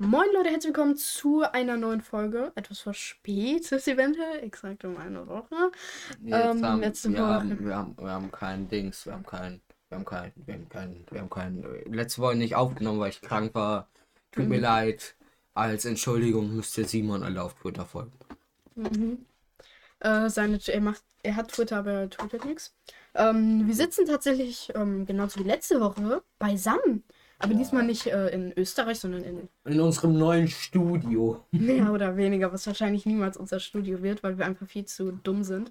Moin 0.00 0.28
Leute, 0.32 0.50
herzlich 0.50 0.68
willkommen 0.74 0.96
zu 0.96 1.42
einer 1.42 1.76
neuen 1.76 2.00
Folge. 2.00 2.52
Etwas 2.54 2.80
verspätet 2.80 3.86
eventuell, 3.88 4.38
exakt 4.44 4.84
um 4.84 4.96
eine 4.96 5.26
Woche. 5.26 5.72
Jetzt 6.22 6.62
Ähm, 6.62 6.64
haben, 6.64 6.80
letzte 6.80 7.12
wir, 7.12 7.18
Woche. 7.20 7.26
haben, 7.26 7.64
wir, 7.64 7.76
haben, 7.76 7.96
wir 7.98 8.10
haben 8.10 8.30
keinen 8.30 8.68
Dings, 8.68 9.06
wir 9.06 9.14
haben 9.14 9.26
keinen, 9.26 9.60
wir 9.88 9.98
haben 9.98 10.04
keinen, 10.04 10.32
wir 10.46 10.54
haben 10.54 10.68
keinen, 10.68 11.06
wir 11.10 11.20
haben 11.20 11.30
keinen, 11.30 11.64
letzte 11.92 12.22
Woche 12.22 12.36
nicht 12.36 12.54
aufgenommen, 12.54 13.00
weil 13.00 13.10
ich 13.10 13.20
krank 13.20 13.54
war. 13.54 13.88
Tut 14.30 14.44
Mhm. 14.44 14.50
mir 14.50 14.60
leid. 14.60 15.16
Als 15.54 15.84
Entschuldigung 15.84 16.54
müsst 16.54 16.78
ihr 16.78 16.86
Simon 16.86 17.22
alle 17.24 17.42
auf 17.42 17.54
Twitter 17.54 17.84
folgen. 17.84 18.12
Mhm. 18.76 19.26
Äh, 20.00 20.30
seine, 20.30 20.60
er, 20.66 20.80
macht, 20.80 21.02
er 21.22 21.36
hat 21.36 21.50
Twitter, 21.52 21.78
aber 21.78 21.92
er 21.92 22.10
twittert 22.10 22.44
nichts. 22.44 22.74
Ähm, 23.14 23.66
wir 23.66 23.74
sitzen 23.74 24.06
tatsächlich, 24.06 24.72
ähm, 24.74 25.06
genauso 25.06 25.40
wie 25.40 25.44
letzte 25.48 25.80
Woche, 25.80 26.22
beisammen. 26.38 27.04
Aber 27.40 27.54
diesmal 27.54 27.84
nicht 27.84 28.06
äh, 28.08 28.28
in 28.28 28.52
Österreich, 28.56 28.98
sondern 28.98 29.22
in 29.22 29.48
In 29.64 29.80
unserem 29.80 30.18
neuen 30.18 30.48
Studio. 30.48 31.44
mehr 31.52 31.92
oder 31.92 32.16
weniger, 32.16 32.52
was 32.52 32.66
wahrscheinlich 32.66 33.06
niemals 33.06 33.36
unser 33.36 33.60
Studio 33.60 34.02
wird, 34.02 34.22
weil 34.22 34.38
wir 34.38 34.46
einfach 34.46 34.66
viel 34.66 34.84
zu 34.86 35.12
dumm 35.12 35.44
sind. 35.44 35.70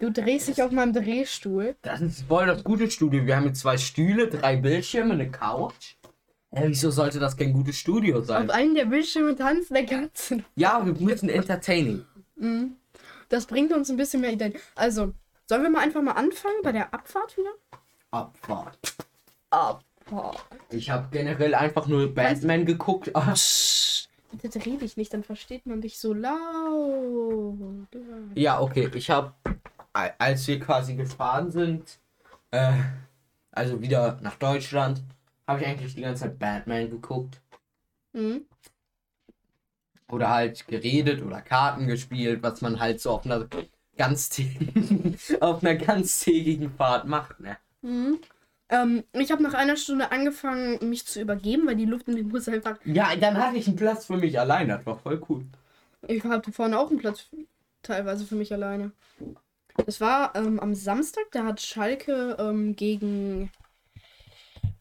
Du 0.00 0.10
drehst 0.10 0.48
dich 0.48 0.62
auf 0.62 0.72
meinem 0.72 0.92
Drehstuhl. 0.92 1.76
Das 1.82 2.00
ist 2.00 2.22
voll 2.22 2.46
das 2.46 2.62
gute 2.64 2.90
Studio. 2.90 3.24
Wir 3.24 3.36
haben 3.36 3.46
jetzt 3.46 3.60
zwei 3.60 3.78
Stühle, 3.78 4.28
drei 4.28 4.56
Bildschirme, 4.56 5.14
eine 5.14 5.30
Couch. 5.30 5.94
Hä, 6.52 6.64
wieso 6.66 6.90
sollte 6.90 7.18
das 7.20 7.36
kein 7.36 7.52
gutes 7.52 7.76
Studio 7.76 8.20
sein? 8.22 8.50
Auf 8.50 8.54
einem 8.54 8.74
der 8.74 8.86
Bildschirme 8.86 9.34
tanzt 9.36 9.70
der 9.70 9.86
Katze. 9.86 10.42
Ja, 10.56 10.84
wir 10.84 10.92
müssen 10.94 11.28
entertaining. 11.28 12.04
Mhm. 12.36 12.76
Das 13.28 13.46
bringt 13.46 13.72
uns 13.72 13.90
ein 13.90 13.96
bisschen 13.96 14.20
mehr 14.20 14.32
Ideen. 14.32 14.54
Also, 14.74 15.12
sollen 15.46 15.62
wir 15.62 15.70
mal 15.70 15.80
einfach 15.82 16.02
mal 16.02 16.12
anfangen 16.12 16.60
bei 16.62 16.72
der 16.72 16.92
Abfahrt 16.92 17.36
wieder? 17.36 17.50
Abfahrt. 18.10 18.78
Ich 20.70 20.90
habe 20.90 21.08
generell 21.10 21.54
einfach 21.54 21.86
nur 21.86 22.12
Batman 22.14 22.64
geguckt. 22.64 23.10
Ah, 23.14 23.34
Bitte 24.32 24.58
dreh 24.58 24.76
dich 24.76 24.96
nicht, 24.96 25.12
dann 25.14 25.22
versteht 25.24 25.66
man 25.66 25.80
dich 25.80 25.98
so 25.98 26.12
laut. 26.12 27.88
Ja, 28.34 28.60
okay. 28.60 28.90
Ich 28.94 29.10
habe, 29.10 29.32
als 29.92 30.46
wir 30.46 30.60
quasi 30.60 30.94
gefahren 30.94 31.50
sind, 31.50 31.98
äh, 32.50 32.72
also 33.52 33.80
wieder 33.80 34.18
nach 34.22 34.36
Deutschland, 34.36 35.02
habe 35.46 35.60
ich 35.60 35.66
eigentlich 35.66 35.94
die 35.94 36.02
ganze 36.02 36.24
Zeit 36.24 36.38
Batman 36.38 36.90
geguckt. 36.90 37.40
Mhm. 38.12 38.44
Oder 40.10 40.30
halt 40.30 40.66
geredet 40.68 41.22
oder 41.22 41.40
Karten 41.40 41.86
gespielt, 41.86 42.42
was 42.42 42.60
man 42.60 42.78
halt 42.78 43.00
so 43.00 43.10
auf 43.10 43.24
einer 43.24 43.46
ganztägigen, 43.96 45.16
auf 45.40 45.62
einer 45.62 45.76
ganztägigen 45.76 46.70
Fahrt 46.70 47.06
macht, 47.06 47.40
ne? 47.40 47.56
Mhm. 47.82 48.20
Ähm, 48.68 49.04
ich 49.12 49.30
habe 49.30 49.42
nach 49.42 49.54
einer 49.54 49.76
Stunde 49.76 50.10
angefangen, 50.10 50.88
mich 50.88 51.06
zu 51.06 51.20
übergeben, 51.20 51.66
weil 51.66 51.76
die 51.76 51.84
Luft 51.84 52.08
in 52.08 52.16
dem 52.16 52.28
Bus 52.28 52.48
einfach. 52.48 52.78
Ja, 52.84 53.14
dann 53.14 53.38
hatte 53.38 53.56
ich 53.56 53.68
einen 53.68 53.76
Platz 53.76 54.06
für 54.06 54.16
mich 54.16 54.38
allein. 54.38 54.68
Das 54.68 54.84
war 54.84 54.98
voll 54.98 55.22
cool. 55.28 55.44
Ich 56.08 56.24
hatte 56.24 56.52
vorne 56.52 56.78
auch 56.78 56.90
einen 56.90 56.98
Platz 56.98 57.28
teilweise 57.82 58.24
für 58.24 58.34
mich 58.34 58.52
alleine. 58.52 58.92
Es 59.86 60.00
war 60.00 60.34
ähm, 60.34 60.58
am 60.58 60.74
Samstag, 60.74 61.24
da 61.32 61.44
hat 61.44 61.60
Schalke 61.60 62.36
ähm, 62.38 62.74
gegen. 62.74 63.50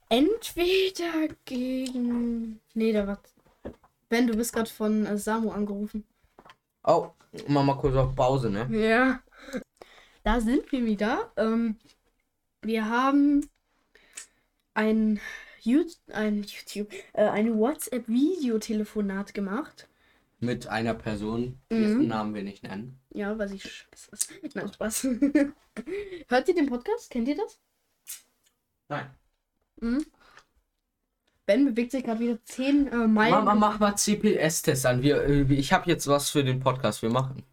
Entweder 0.10 1.34
gegen. 1.46 2.60
Nee, 2.74 2.92
da 2.92 3.08
war. 3.08 3.20
Ben, 4.10 4.28
du 4.28 4.36
bist 4.36 4.54
gerade 4.54 4.70
von 4.70 5.06
äh, 5.06 5.18
Samu 5.18 5.52
angerufen. 5.52 6.06
Oh, 6.84 7.10
mach 7.48 7.64
mal 7.64 7.78
kurz 7.78 7.96
auf 7.96 8.16
Pause, 8.16 8.50
ne? 8.50 8.68
Ja. 8.72 9.20
Da 10.24 10.40
sind 10.40 10.72
wir 10.72 10.86
wieder. 10.86 11.32
Ähm, 11.38 11.78
wir 12.62 12.90
haben 12.90 13.48
ein, 14.76 15.20
Yout 15.64 15.88
ein 16.12 16.44
YouTube, 16.44 16.94
äh, 17.14 17.24
ein 17.28 17.58
WhatsApp-Videotelefonat 17.58 19.34
gemacht. 19.34 19.88
Mit 20.40 20.68
einer 20.68 20.94
Person, 20.94 21.60
Mhm. 21.72 21.82
dessen 21.82 22.08
Namen 22.08 22.36
wir 22.36 22.44
nicht 22.44 22.62
nennen. 22.62 23.00
Ja, 23.12 23.38
weil 23.40 23.52
ich 23.54 23.64
scheiße 23.64 24.12
ist. 24.12 24.32
Nein, 24.54 24.72
Spaß. 24.72 25.04
Hört 26.28 26.48
ihr 26.48 26.56
den 26.56 26.68
Podcast? 26.68 27.10
Kennt 27.10 27.28
ihr 27.28 27.38
das? 27.38 27.58
Nein. 28.90 29.10
Mhm. 29.82 30.06
Ben 31.48 31.66
bewegt 31.66 31.92
sich 31.92 32.04
gerade 32.04 32.20
wieder 32.20 32.44
10 32.44 32.88
äh, 32.88 33.08
Meilen. 33.08 33.32
Mama, 33.32 33.56
mach 33.56 33.80
mal 33.80 33.96
CPS-Test 33.96 34.86
an. 34.86 35.02
Wir, 35.02 35.24
äh, 35.24 35.42
ich 35.54 35.74
habe 35.74 35.90
jetzt 35.90 36.08
was 36.08 36.30
für 36.30 36.44
den 36.44 36.60
Podcast. 36.60 37.02
Wir 37.02 37.10
machen. 37.10 37.44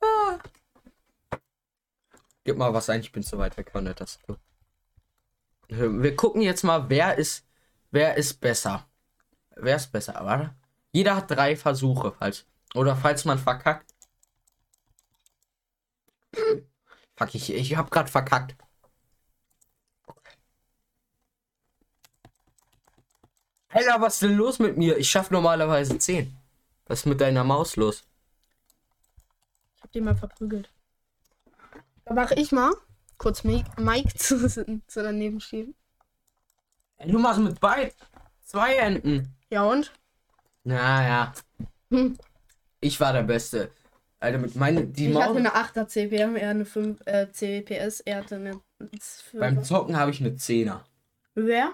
Ah. 0.00 0.38
Gib 2.44 2.56
mal 2.58 2.74
was 2.74 2.90
ein, 2.90 3.00
ich 3.00 3.12
bin 3.12 3.22
zu 3.22 3.38
weit 3.38 3.56
weg 3.56 3.70
von 3.70 3.84
der 3.84 3.94
Tastatur. 3.94 4.38
Wir 5.76 6.16
gucken 6.16 6.42
jetzt 6.42 6.62
mal, 6.62 6.88
wer 6.88 7.16
ist, 7.16 7.46
wer 7.90 8.16
ist 8.16 8.40
besser. 8.40 8.86
Wer 9.56 9.76
ist 9.76 9.92
besser, 9.92 10.14
warte. 10.20 10.54
Jeder 10.92 11.16
hat 11.16 11.30
drei 11.30 11.56
Versuche, 11.56 12.12
falls. 12.18 12.44
Oder 12.74 12.96
falls 12.96 13.24
man 13.24 13.38
verkackt. 13.38 13.92
Fuck, 17.16 17.34
ich, 17.34 17.52
ich 17.52 17.76
hab 17.76 17.90
grad 17.90 18.10
verkackt. 18.10 18.56
Alter, 23.68 24.00
was 24.00 24.14
ist 24.14 24.22
denn 24.22 24.36
los 24.36 24.60
mit 24.60 24.76
mir? 24.76 24.96
Ich 24.98 25.10
schaff 25.10 25.30
normalerweise 25.30 25.98
10. 25.98 26.36
Was 26.86 27.00
ist 27.00 27.06
mit 27.06 27.20
deiner 27.20 27.42
Maus 27.42 27.76
los? 27.76 28.04
Ich 29.76 29.82
hab 29.82 29.92
den 29.92 30.04
mal 30.04 30.16
verprügelt. 30.16 30.70
Da 32.04 32.14
mache 32.14 32.34
ich 32.34 32.52
mal 32.52 32.72
kurz 33.18 33.44
Mike, 33.44 33.70
Mike 33.80 34.14
zu, 34.16 34.38
zu 34.48 35.02
daneben 35.02 35.40
schieben. 35.40 35.74
Du 37.06 37.18
machst 37.18 37.40
mit 37.40 37.60
beid. 37.60 37.94
Zwei 38.42 38.76
Händen. 38.76 39.34
Ja 39.50 39.64
und? 39.64 39.92
Naja. 40.64 41.32
Hm. 41.90 42.16
Ich 42.80 43.00
war 43.00 43.12
der 43.12 43.22
Beste. 43.22 43.70
Alter, 44.20 44.38
mit 44.38 44.54
meine, 44.56 44.86
die 44.86 45.10
Ich 45.10 45.16
hatte 45.16 45.40
Maus. 45.40 45.54
eine 45.54 45.54
8er 45.54 45.86
CPM, 45.86 46.36
er 46.36 46.50
eine 46.50 46.64
5 46.64 47.00
äh, 47.06 47.30
CPS, 47.30 48.00
er 48.00 48.18
hatte 48.18 48.36
eine 48.36 48.60
Beim 48.78 49.58
5er. 49.58 49.62
Zocken 49.62 49.96
habe 49.98 50.10
ich 50.10 50.20
eine 50.20 50.30
10er. 50.30 50.80
Wer? 51.34 51.72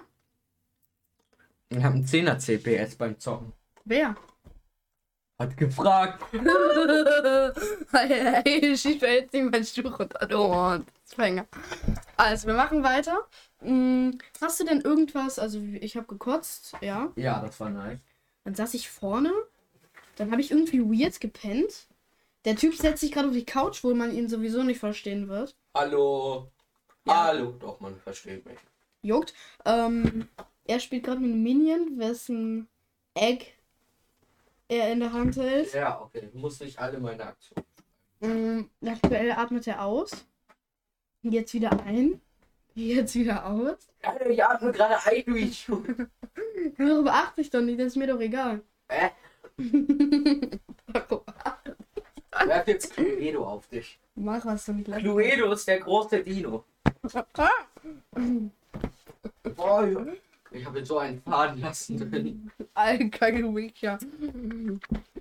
Ich 1.69 1.83
habe 1.85 1.95
einen 1.95 2.07
10er 2.07 2.39
CPS 2.39 2.97
beim 2.97 3.19
Zocken. 3.21 3.53
Wer? 3.85 4.17
Hat 5.41 5.57
gefragt. 5.57 6.23
hey, 7.93 8.77
schießt 8.77 9.01
mir 9.01 9.15
jetzt 9.15 9.33
nicht 9.33 9.51
mein 9.51 9.65
Stuhl 9.65 9.87
runter, 9.87 10.27
du 10.27 10.37
Hundsfänger. 10.37 11.47
Also, 12.19 12.49
wir 12.49 12.53
machen 12.53 12.83
weiter. 12.83 13.17
Hm, 13.61 14.19
hast 14.39 14.61
du 14.61 14.65
denn 14.65 14.83
irgendwas, 14.83 15.39
also 15.39 15.59
ich 15.81 15.97
habe 15.97 16.07
gekotzt, 16.09 16.75
ja. 16.83 17.11
Ja, 17.17 17.41
das 17.41 17.59
war 17.59 17.71
nice. 17.71 18.01
Dann 18.45 18.55
saß 18.55 18.75
ich 18.75 18.91
vorne, 18.91 19.33
dann 20.17 20.31
habe 20.31 20.43
ich 20.43 20.51
irgendwie 20.51 20.83
weird 20.83 21.19
gepennt. 21.23 21.87
Der 22.45 22.57
Typ 22.57 22.75
setzt 22.75 23.01
sich 23.01 23.11
gerade 23.11 23.29
auf 23.29 23.35
die 23.35 23.47
Couch, 23.47 23.83
wo 23.83 23.95
man 23.95 24.13
ihn 24.13 24.29
sowieso 24.29 24.63
nicht 24.63 24.81
verstehen 24.81 25.29
wird. 25.29 25.57
Hallo. 25.75 26.51
Ja. 27.07 27.25
Hallo. 27.25 27.55
Doch, 27.59 27.81
man 27.81 27.99
versteht 28.01 28.45
mich. 28.45 28.59
Juckt. 29.01 29.33
Ähm, 29.65 30.29
er 30.67 30.81
spielt 30.81 31.05
gerade 31.05 31.21
mit 31.21 31.33
einem 31.33 31.43
Minion, 31.43 31.99
wessen 31.99 32.69
Egg 33.15 33.47
er 34.71 34.93
in 34.93 35.01
der 35.01 35.13
Hand 35.13 35.37
hält. 35.37 35.75
Ja, 35.75 36.01
okay. 36.01 36.31
Muss 36.33 36.61
nicht 36.61 36.79
alle 36.79 36.99
meine 36.99 37.27
Aktionen. 37.27 37.67
Ähm, 38.23 38.71
aktuell 38.87 39.33
atmet 39.33 39.67
er 39.67 39.85
aus. 39.85 40.13
Jetzt 41.23 41.53
wieder 41.55 41.73
ein. 41.85 42.21
Jetzt 42.75 43.15
wieder 43.15 43.47
aus. 43.47 43.89
Alter, 44.03 44.31
ich 44.31 44.45
atme 44.45 44.73
gerade 44.73 44.97
ein, 45.05 45.25
du 45.27 45.35
Idiot. 45.35 45.85
Darüber 46.79 47.03
beachte 47.03 47.41
ich 47.41 47.51
doch 47.51 47.61
nicht, 47.61 47.81
das 47.81 47.89
ist 47.89 47.97
mir 47.97 48.07
doch 48.07 48.21
egal. 48.21 48.63
Warum? 50.87 51.23
werf 52.51 52.69
jetzt 52.69 52.93
Cluedo 52.95 53.47
auf 53.47 53.67
dich. 53.69 53.99
Mach 54.15 54.45
was 54.45 54.65
zum 54.65 54.85
Glück. 54.85 54.99
Cluedo 54.99 55.53
ist 55.53 55.67
der 55.67 55.81
große 55.81 56.23
Dino. 56.23 56.65
Boah, 59.57 60.07
ich 60.51 60.67
habe 60.67 60.79
jetzt 60.79 60.89
so 60.89 60.99
einen 60.99 61.23
Faden 61.23 61.61
lassen 61.61 61.99
drin. 61.99 62.51
Alter, 62.81 63.55
Wikia. 63.55 63.99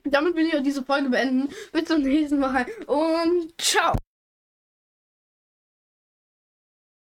Damit 0.05 0.35
will 0.35 0.47
ich 0.47 0.55
auch 0.57 0.63
diese 0.63 0.83
Folge 0.83 1.09
beenden. 1.09 1.49
Bis 1.71 1.85
zum 1.85 2.01
nächsten 2.01 2.39
Mal 2.39 2.65
und 2.87 3.53
ciao. 3.61 3.93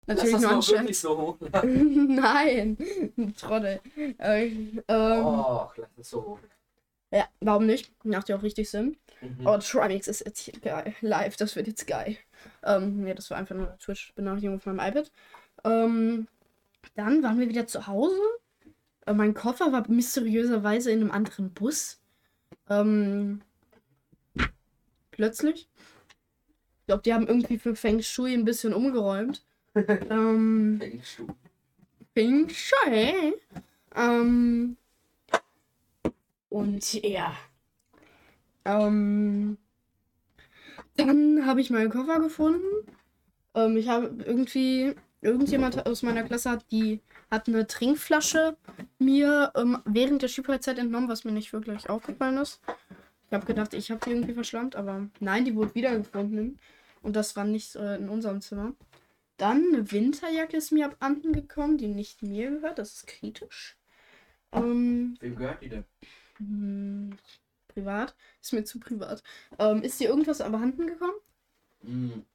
Natürlich 0.07 0.33
Lass 0.33 0.41
nur 0.41 0.49
das 0.51 0.55
anscheinend. 0.57 0.81
wirklich 0.83 0.99
so 0.99 1.17
hoch. 1.17 1.37
Nein, 1.63 2.77
Trottel. 3.37 3.79
Äh, 4.17 4.47
ähm, 4.47 4.81
Oh, 4.87 5.67
lass 5.77 5.89
es 5.97 6.09
so 6.09 6.23
hoch. 6.25 6.39
Ja, 7.11 7.27
warum 7.41 7.65
nicht? 7.67 7.91
Macht 8.03 8.29
ja 8.29 8.37
auch 8.37 8.43
richtig 8.43 8.69
Sinn. 8.69 8.97
Mhm. 9.21 9.45
Aber 9.47 9.59
Trimix 9.59 10.07
ist 10.07 10.25
jetzt 10.25 10.39
hier 10.39 10.59
geil. 10.59 10.95
Live, 11.01 11.37
das 11.37 11.55
wird 11.55 11.67
jetzt 11.67 11.85
geil. 11.87 12.17
Ähm, 12.63 13.03
nee, 13.03 13.13
das 13.13 13.29
war 13.29 13.37
einfach 13.37 13.55
nur 13.55 13.67
eine 13.67 13.77
Twitch-Benachrichtigung 13.77 14.57
auf 14.57 14.65
meinem 14.65 14.79
iPad. 14.79 15.11
Ähm, 15.63 16.27
dann 16.95 17.21
waren 17.21 17.39
wir 17.39 17.49
wieder 17.49 17.67
zu 17.67 17.85
Hause. 17.87 18.19
Äh, 19.09 19.13
mein 19.13 19.33
Koffer 19.33 19.71
war 19.71 19.89
mysteriöserweise 19.89 20.91
in 20.91 21.01
einem 21.01 21.11
anderen 21.11 21.51
Bus. 21.51 21.99
Ähm, 22.69 23.41
plötzlich. 25.09 25.67
Ich 26.81 26.85
glaube, 26.85 27.01
die 27.03 27.13
haben 27.13 27.27
irgendwie 27.27 27.57
für 27.57 27.75
Feng 27.75 28.01
Shui 28.03 28.33
ein 28.33 28.45
bisschen 28.45 28.73
umgeräumt. 28.73 29.43
ähm, 29.75 30.77
Denkst 30.79 31.17
du? 31.17 31.27
Feng 32.13 32.49
Shui. 32.49 33.33
Ähm, 33.95 34.77
Und 36.49 36.93
ja. 36.93 37.33
Ähm, 38.65 39.57
dann 40.97 41.47
habe 41.47 41.61
ich 41.61 41.71
meinen 41.71 41.89
Koffer 41.89 42.19
gefunden. 42.19 42.87
Ähm, 43.55 43.75
ich 43.77 43.87
habe 43.87 44.23
irgendwie, 44.23 44.93
irgendjemand 45.21 45.87
aus 45.87 46.03
meiner 46.03 46.23
Klasse 46.23 46.51
hat 46.51 46.65
die, 46.71 47.01
hat 47.31 47.47
eine 47.47 47.67
Trinkflasche 47.67 48.57
mir 48.97 49.51
ähm, 49.55 49.79
während 49.85 50.21
der 50.21 50.27
Schulzeit 50.27 50.77
entnommen, 50.77 51.09
was 51.09 51.23
mir 51.23 51.31
nicht 51.31 51.53
wirklich 51.53 51.89
aufgefallen 51.89 52.37
ist. 52.37 52.61
Ich 53.27 53.33
habe 53.33 53.45
gedacht, 53.45 53.73
ich 53.73 53.91
habe 53.91 54.01
die 54.03 54.11
irgendwie 54.11 54.33
verschlammt, 54.33 54.75
aber 54.75 55.07
nein, 55.19 55.45
die 55.45 55.55
wurde 55.55 55.75
wiedergefunden. 55.75 56.59
Und 57.01 57.15
das 57.15 57.35
war 57.35 57.45
nicht 57.45 57.75
äh, 57.75 57.95
in 57.97 58.09
unserem 58.09 58.41
Zimmer. 58.41 58.73
Dann 59.37 59.67
eine 59.67 59.91
Winterjacke 59.91 60.57
ist 60.57 60.71
mir 60.71 60.87
abhanden 60.87 61.31
gekommen, 61.31 61.77
die 61.77 61.87
nicht 61.87 62.23
mir 62.23 62.49
gehört. 62.49 62.79
Das 62.79 62.95
ist 62.95 63.07
kritisch. 63.07 63.77
Ähm, 64.51 65.15
Wem 65.19 65.35
gehört 65.35 65.61
die 65.61 65.69
denn? 65.69 65.85
hm, 66.37 67.17
privat? 67.67 68.15
Ist 68.41 68.53
mir 68.53 68.63
zu 68.63 68.79
privat. 68.79 69.23
Ähm, 69.59 69.81
ist 69.83 69.99
dir 69.99 70.09
irgendwas 70.09 70.41
abhanden 70.41 70.87
gekommen? 70.87 71.13
Hm. 71.81 72.25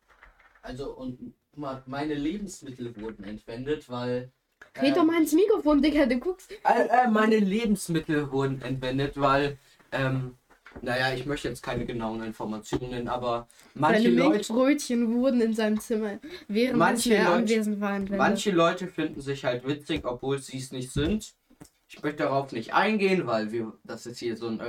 Also, 0.62 0.96
und 0.96 1.34
guck 1.50 1.58
mal, 1.58 1.82
meine 1.86 2.14
Lebensmittel 2.14 2.94
wurden 2.96 3.24
entwendet, 3.24 3.90
weil. 3.90 4.32
Red 4.80 4.92
äh, 4.92 4.94
doch 4.94 5.04
mal 5.04 5.20
ins 5.20 5.32
Mikrofon, 5.32 5.80
Digga, 5.82 6.06
du 6.06 6.18
guckst. 6.18 6.50
Äh, 6.50 6.86
äh, 6.88 7.08
meine 7.08 7.38
Lebensmittel 7.38 8.30
wurden 8.32 8.60
entwendet, 8.62 9.12
weil, 9.20 9.58
ähm, 9.92 10.34
naja, 10.82 11.14
ich 11.14 11.24
möchte 11.26 11.48
jetzt 11.48 11.62
keine 11.62 11.86
genauen 11.86 12.22
Informationen 12.24 12.90
nennen, 12.90 13.08
aber 13.08 13.46
manche 13.74 14.02
Seine 14.02 14.14
Leute, 14.16 14.30
Milchbrötchen 14.30 15.14
wurden 15.14 15.40
in 15.40 15.54
seinem 15.54 15.78
Zimmer, 15.80 16.18
während 16.48 16.78
Manche 16.78 17.16
Leute- 17.16 17.28
anwesend 17.32 17.80
war, 17.80 17.90
entwendet. 17.96 18.18
manche 18.18 18.50
Leute 18.50 18.88
finden 18.88 19.20
sich 19.20 19.44
halt 19.44 19.66
witzig, 19.66 20.04
obwohl 20.04 20.38
sie 20.40 20.58
es 20.58 20.72
nicht 20.72 20.90
sind. 20.92 21.34
Ich 21.88 22.02
möchte 22.02 22.24
darauf 22.24 22.50
nicht 22.50 22.74
eingehen, 22.74 23.26
weil 23.28 23.52
wir, 23.52 23.72
das 23.84 24.06
ist 24.06 24.18
hier 24.18 24.36
so 24.36 24.48
ein, 24.48 24.60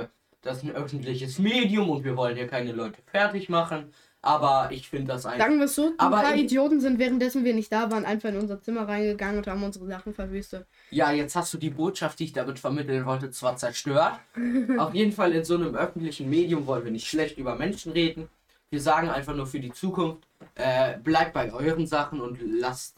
das 0.42 0.58
ist 0.58 0.62
ein 0.64 0.70
öffentliches 0.76 1.40
Medium 1.40 1.90
und 1.90 2.04
wir 2.04 2.16
wollen 2.16 2.36
hier 2.36 2.46
keine 2.46 2.70
Leute 2.70 3.02
fertig 3.10 3.48
machen. 3.48 3.92
Aber 4.26 4.72
ich 4.72 4.88
finde 4.88 5.12
das 5.12 5.24
einfach. 5.24 5.46
Sagen 5.46 5.58
wir 5.58 5.66
es 5.66 5.74
so, 5.76 5.86
ein 5.86 5.94
Aber 5.98 6.16
paar 6.16 6.34
Idioten 6.34 6.80
sind 6.80 6.98
währenddessen 6.98 7.44
wir 7.44 7.54
nicht 7.54 7.70
da 7.70 7.92
waren, 7.92 8.04
einfach 8.04 8.30
in 8.30 8.38
unser 8.38 8.60
Zimmer 8.60 8.88
reingegangen 8.88 9.38
und 9.38 9.46
haben 9.46 9.62
unsere 9.62 9.86
Sachen 9.86 10.12
verwüstet. 10.14 10.66
Ja, 10.90 11.12
jetzt 11.12 11.36
hast 11.36 11.54
du 11.54 11.58
die 11.58 11.70
Botschaft, 11.70 12.18
die 12.18 12.24
ich 12.24 12.32
damit 12.32 12.58
vermitteln 12.58 13.06
wollte, 13.06 13.30
zwar 13.30 13.56
zerstört. 13.56 14.18
Auf 14.78 14.94
jeden 14.94 15.12
Fall 15.12 15.30
in 15.32 15.44
so 15.44 15.54
einem 15.54 15.76
öffentlichen 15.76 16.28
Medium 16.28 16.66
wollen 16.66 16.84
wir 16.84 16.90
nicht 16.90 17.06
schlecht 17.06 17.38
über 17.38 17.54
Menschen 17.54 17.92
reden. 17.92 18.28
Wir 18.70 18.80
sagen 18.80 19.08
einfach 19.08 19.34
nur 19.34 19.46
für 19.46 19.60
die 19.60 19.72
Zukunft, 19.72 20.26
äh, 20.56 20.98
bleibt 20.98 21.32
bei 21.32 21.52
euren 21.52 21.86
Sachen 21.86 22.20
und 22.20 22.40
lasst, 22.42 22.96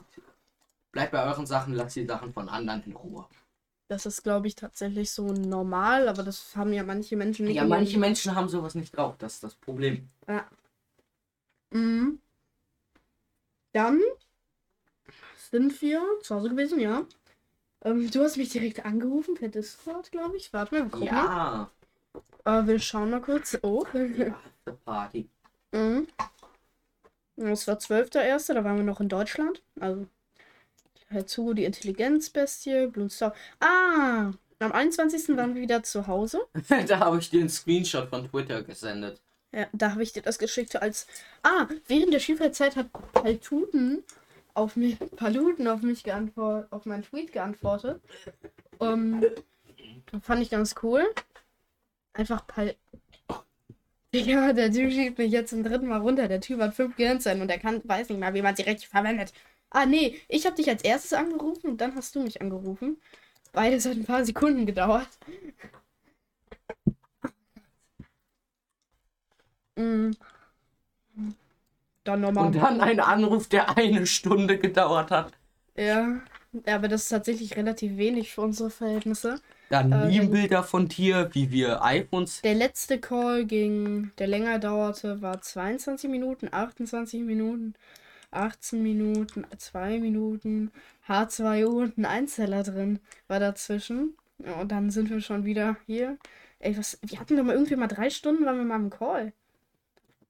bleibt 0.92 1.12
bei 1.12 1.26
euren 1.26 1.44
Sachen, 1.44 1.74
lasst 1.74 1.96
die 1.96 2.06
Sachen 2.06 2.32
von 2.32 2.48
anderen 2.48 2.82
in 2.86 2.96
Ruhe. 2.96 3.26
Das 3.88 4.06
ist, 4.06 4.22
glaube 4.22 4.46
ich, 4.46 4.54
tatsächlich 4.54 5.10
so 5.10 5.32
normal, 5.32 6.08
aber 6.08 6.22
das 6.22 6.56
haben 6.56 6.72
ja 6.72 6.84
manche 6.84 7.16
Menschen 7.16 7.44
nicht. 7.44 7.56
Ja, 7.56 7.64
manche 7.64 7.98
Menschen 7.98 8.34
haben 8.34 8.48
sowas 8.48 8.74
nicht 8.74 8.96
drauf, 8.96 9.16
das 9.18 9.34
ist 9.34 9.44
das 9.44 9.54
Problem. 9.54 10.08
Mhm. 11.70 12.20
Dann 13.72 14.00
sind 15.50 15.80
wir 15.82 16.02
zu 16.22 16.34
Hause 16.34 16.50
gewesen, 16.50 16.80
ja. 16.80 17.06
Ähm, 17.84 18.10
du 18.10 18.22
hast 18.22 18.36
mich 18.36 18.48
direkt 18.50 18.84
angerufen 18.84 19.34
per 19.34 19.48
Discord, 19.48 20.10
glaube 20.10 20.36
ich. 20.36 20.52
Warte 20.52 20.74
mal, 20.74 20.84
wir 20.84 20.90
gucken. 20.90 21.06
Ja, 21.06 21.70
Äh, 22.44 22.66
wir 22.66 22.78
schauen 22.78 23.10
mal 23.10 23.20
kurz. 23.20 23.56
Oh. 23.62 23.84
After 23.92 24.72
Party. 24.84 25.28
mhm. 25.72 26.06
Das 27.36 27.68
war 27.68 27.76
12.01., 27.78 28.52
da 28.54 28.64
waren 28.64 28.76
wir 28.78 28.82
noch 28.84 29.00
in 29.00 29.08
Deutschland. 29.08 29.62
Also, 29.78 30.06
Herzugo, 31.08 31.52
die 31.54 31.64
Intelligenzbestie, 31.64 32.88
Bloomstar. 32.88 33.32
Ah! 33.60 34.32
Am 34.60 34.72
21. 34.72 35.36
waren 35.36 35.54
wir 35.54 35.62
wieder 35.62 35.84
zu 35.84 36.08
Hause. 36.08 36.40
da 36.88 36.98
habe 36.98 37.18
ich 37.18 37.30
dir 37.30 37.40
einen 37.40 37.48
Screenshot 37.48 38.08
von 38.10 38.28
Twitter 38.28 38.62
gesendet. 38.64 39.20
Ja, 39.52 39.66
da 39.72 39.92
habe 39.92 40.02
ich 40.02 40.12
dir 40.12 40.22
das 40.22 40.38
geschickt 40.38 40.76
als. 40.76 41.06
Ah, 41.42 41.68
während 41.86 42.12
der 42.12 42.20
Schulzeit 42.20 42.76
hat 42.76 42.92
Paltuten 43.12 44.04
auf 44.54 44.76
mich, 44.76 44.98
Paluten 45.16 45.68
auf 45.68 45.82
mich 45.82 46.04
geantwortet, 46.04 46.72
auf 46.72 46.84
meinen 46.84 47.02
Tweet 47.02 47.32
geantwortet. 47.32 48.02
Um, 48.78 49.24
fand 50.22 50.42
ich 50.42 50.50
ganz 50.50 50.74
cool. 50.82 51.04
Einfach 52.12 52.46
Pal. 52.46 52.74
Ja, 54.12 54.52
der 54.52 54.72
Typ 54.72 54.90
schiebt 54.90 55.18
mich 55.18 55.30
jetzt 55.30 55.50
zum 55.50 55.62
dritten 55.62 55.86
Mal 55.86 56.00
runter. 56.00 56.28
Der 56.28 56.40
Typ 56.40 56.60
hat 56.60 56.74
fünf 56.74 56.96
Gehirnzellen 56.96 57.42
und 57.42 57.50
er 57.50 57.58
kann, 57.58 57.82
weiß 57.84 58.08
nicht 58.08 58.18
mal, 58.18 58.34
wie 58.34 58.42
man 58.42 58.56
sie 58.56 58.62
richtig 58.62 58.88
verwendet. 58.88 59.32
Ah, 59.70 59.86
nee, 59.86 60.18
ich 60.28 60.46
habe 60.46 60.56
dich 60.56 60.68
als 60.68 60.82
erstes 60.82 61.12
angerufen 61.12 61.68
und 61.68 61.80
dann 61.80 61.94
hast 61.94 62.14
du 62.14 62.20
mich 62.20 62.40
angerufen. 62.40 62.96
Beides 63.52 63.86
hat 63.86 63.96
ein 63.96 64.04
paar 64.04 64.24
Sekunden 64.24 64.66
gedauert. 64.66 65.08
Mm. 69.78 70.10
Dann 72.04 72.20
nochmal. 72.20 72.46
Und 72.46 72.56
dann 72.56 72.80
ein 72.80 73.00
Anruf, 73.00 73.48
der 73.48 73.76
eine 73.76 74.06
Stunde 74.06 74.58
gedauert 74.58 75.10
hat. 75.10 75.32
Ja. 75.76 76.20
ja, 76.66 76.74
aber 76.74 76.88
das 76.88 77.02
ist 77.04 77.08
tatsächlich 77.10 77.56
relativ 77.56 77.96
wenig 77.96 78.32
für 78.32 78.40
unsere 78.42 78.70
Verhältnisse. 78.70 79.40
Dann 79.68 79.92
Äh, 79.92 80.06
Meme-Bilder 80.06 80.62
von 80.64 80.88
dir, 80.88 81.28
wie 81.32 81.50
wir 81.50 81.82
iPhones. 81.82 82.40
Der 82.42 82.54
letzte 82.54 82.98
Call 82.98 83.44
ging, 83.44 84.10
der 84.18 84.26
länger 84.26 84.58
dauerte, 84.58 85.20
war 85.22 85.40
22 85.40 86.10
Minuten, 86.10 86.48
28 86.50 87.22
Minuten, 87.22 87.74
18 88.30 88.82
Minuten, 88.82 89.46
2 89.56 89.98
Minuten, 90.00 90.72
H2O 91.06 91.82
und 91.82 91.98
ein 91.98 92.06
Einzeller 92.06 92.62
drin 92.62 93.00
war 93.28 93.40
dazwischen. 93.40 94.16
Ja, 94.44 94.54
und 94.54 94.72
dann 94.72 94.90
sind 94.90 95.10
wir 95.10 95.20
schon 95.20 95.44
wieder 95.44 95.76
hier. 95.86 96.18
Ey, 96.60 96.76
was, 96.76 96.98
wir 97.02 97.20
hatten 97.20 97.36
doch 97.36 97.44
mal 97.44 97.54
irgendwie 97.54 97.76
mal 97.76 97.86
drei 97.88 98.10
Stunden, 98.10 98.44
waren 98.46 98.58
wir 98.58 98.64
mal 98.64 98.76
im 98.76 98.90
Call. 98.90 99.32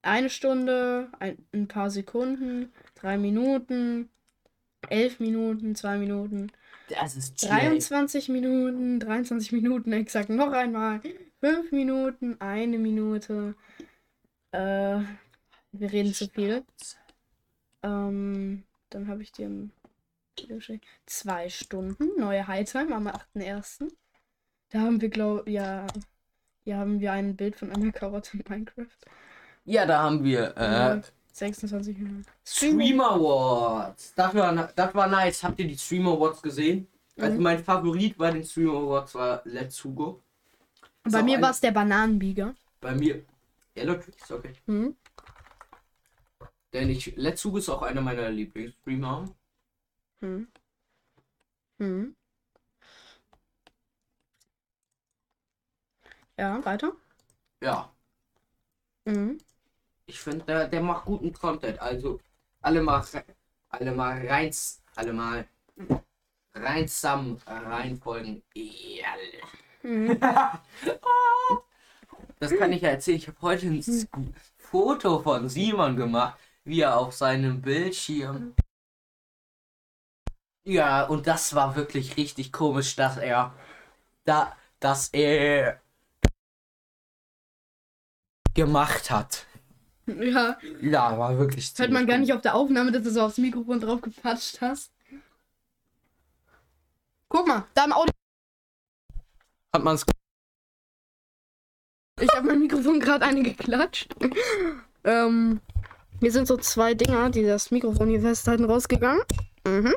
Eine 0.02 0.30
Stunde, 0.30 1.10
ein, 1.18 1.38
ein 1.52 1.68
paar 1.68 1.90
Sekunden, 1.90 2.72
drei 2.94 3.18
Minuten, 3.18 4.08
elf 4.88 5.20
Minuten, 5.20 5.74
zwei 5.74 5.98
Minuten. 5.98 6.52
Das 6.88 7.16
ist 7.16 7.42
Jay. 7.42 7.48
23 7.48 8.28
Minuten, 8.28 9.00
23 9.00 9.52
Minuten 9.52 9.92
exakt 9.92 10.30
noch 10.30 10.52
einmal, 10.52 11.00
5 11.40 11.72
Minuten, 11.72 12.40
eine 12.40 12.78
Minute. 12.78 13.54
Äh, 14.52 15.00
wir 15.72 15.92
reden 15.92 16.14
zu 16.14 16.28
viel. 16.28 16.64
Ähm, 17.82 18.64
dann 18.90 19.08
habe 19.08 19.22
ich 19.22 19.32
dir 19.32 19.68
zwei 21.06 21.48
Stunden, 21.48 22.18
neue 22.18 22.46
Hightime 22.46 22.94
am 22.94 23.08
8.1. 23.08 23.92
Da 24.70 24.80
haben 24.80 25.00
wir, 25.00 25.08
glaube 25.08 25.50
ja, 25.50 25.86
hier 26.64 26.76
haben 26.76 27.00
wir 27.00 27.12
ein 27.12 27.36
Bild 27.36 27.56
von 27.56 27.72
einer 27.72 27.92
Karotte 27.92 28.36
in 28.36 28.44
Minecraft. 28.48 28.86
Ja, 29.68 29.84
da 29.84 30.02
haben 30.02 30.24
wir 30.24 30.56
äh, 30.56 30.92
Und 30.92 31.12
26 31.32 31.98
Minuten. 31.98 32.24
Stream 32.42 33.00
Awards. 33.02 34.14
Das 34.14 34.34
war, 34.34 34.52
das 34.74 34.94
war 34.94 35.06
nice. 35.08 35.42
Habt 35.44 35.58
ihr 35.60 35.68
die 35.68 35.76
Stream 35.76 36.08
Awards 36.08 36.40
gesehen? 36.40 36.88
Also 37.18 37.36
Mhm. 37.36 37.42
mein 37.42 37.62
Favorit 37.62 38.16
bei 38.16 38.30
den 38.30 38.44
Stream 38.44 38.70
Awards 38.70 39.14
war 39.14 39.42
Let's 39.44 39.84
Hugo. 39.84 40.22
Ist 41.04 41.12
Bei 41.12 41.22
mir 41.22 41.40
war 41.42 41.50
es 41.50 41.60
der 41.60 41.72
Bananenbieger. 41.72 42.54
Bei 42.80 42.94
mir. 42.94 43.26
Yellow 43.76 43.96
Tricks, 43.96 44.30
okay. 44.32 44.52
Hm? 44.66 44.96
Denn 46.72 46.88
ich. 46.88 47.14
Let's 47.16 47.44
Hugo 47.44 47.58
ist 47.58 47.68
auch 47.68 47.82
einer 47.82 48.00
meiner 48.00 48.30
Lieblingsstreamer. 48.30 49.28
Hm. 50.20 50.48
Hm. 51.78 52.16
Ja, 56.38 56.64
weiter. 56.64 56.92
Ja. 57.60 57.92
Mhm. 59.04 59.38
Ich 60.08 60.18
finde, 60.20 60.44
der, 60.44 60.66
der 60.68 60.80
macht 60.82 61.04
guten 61.04 61.32
Content. 61.32 61.78
Also 61.80 62.18
alle 62.60 62.82
mal 62.82 63.04
alle 63.68 63.92
mal 63.92 64.26
rein 64.26 64.52
alle 64.96 65.12
mal 65.12 65.46
rein 66.54 66.88
zusammen 66.88 67.40
reinfolgen. 67.46 68.42
Ja. 68.54 69.14
Mhm. 69.82 70.18
Das 72.40 72.52
kann 72.56 72.72
ich 72.72 72.82
ja 72.82 72.90
erzählen. 72.90 73.18
Ich 73.18 73.28
habe 73.28 73.38
heute 73.42 73.66
ein 73.66 73.78
S- 73.80 74.06
Foto 74.56 75.20
von 75.20 75.48
Simon 75.48 75.96
gemacht, 75.96 76.38
wie 76.64 76.80
er 76.80 76.96
auf 76.98 77.14
seinem 77.14 77.60
Bildschirm. 77.62 78.54
Ja, 80.64 81.04
und 81.04 81.26
das 81.26 81.54
war 81.54 81.74
wirklich 81.76 82.16
richtig 82.16 82.52
komisch, 82.52 82.94
dass 82.96 83.16
er 83.16 83.54
da, 84.24 84.56
dass 84.80 85.08
er 85.10 85.80
gemacht 88.54 89.10
hat. 89.10 89.46
Ja, 90.20 90.56
Ja, 90.80 91.18
war 91.18 91.38
wirklich. 91.38 91.72
hört 91.76 91.90
man 91.90 92.06
gar 92.06 92.18
nicht 92.18 92.32
auf 92.32 92.40
der 92.40 92.54
Aufnahme, 92.54 92.92
dass 92.92 93.02
du 93.02 93.10
so 93.10 93.20
aufs 93.22 93.38
Mikrofon 93.38 93.80
drauf 93.80 94.00
gepatscht 94.00 94.60
hast. 94.60 94.92
Guck 97.28 97.46
mal, 97.46 97.64
da 97.74 97.84
im 97.84 97.92
Audio. 97.92 98.12
Hat 99.74 99.84
man 99.84 99.94
es 99.96 100.04
Ich 102.20 102.28
habe 102.34 102.46
mein 102.46 102.60
Mikrofon 102.60 103.00
gerade 103.00 103.24
eine 103.26 103.42
geklatscht. 103.42 104.14
ähm, 105.04 105.60
hier 106.20 106.32
sind 106.32 106.48
so 106.48 106.56
zwei 106.56 106.94
Dinger, 106.94 107.30
die 107.30 107.44
das 107.44 107.70
Mikrofon 107.70 108.08
hier 108.08 108.22
festhalten, 108.22 108.64
rausgegangen. 108.64 109.22
Mhm. 109.66 109.94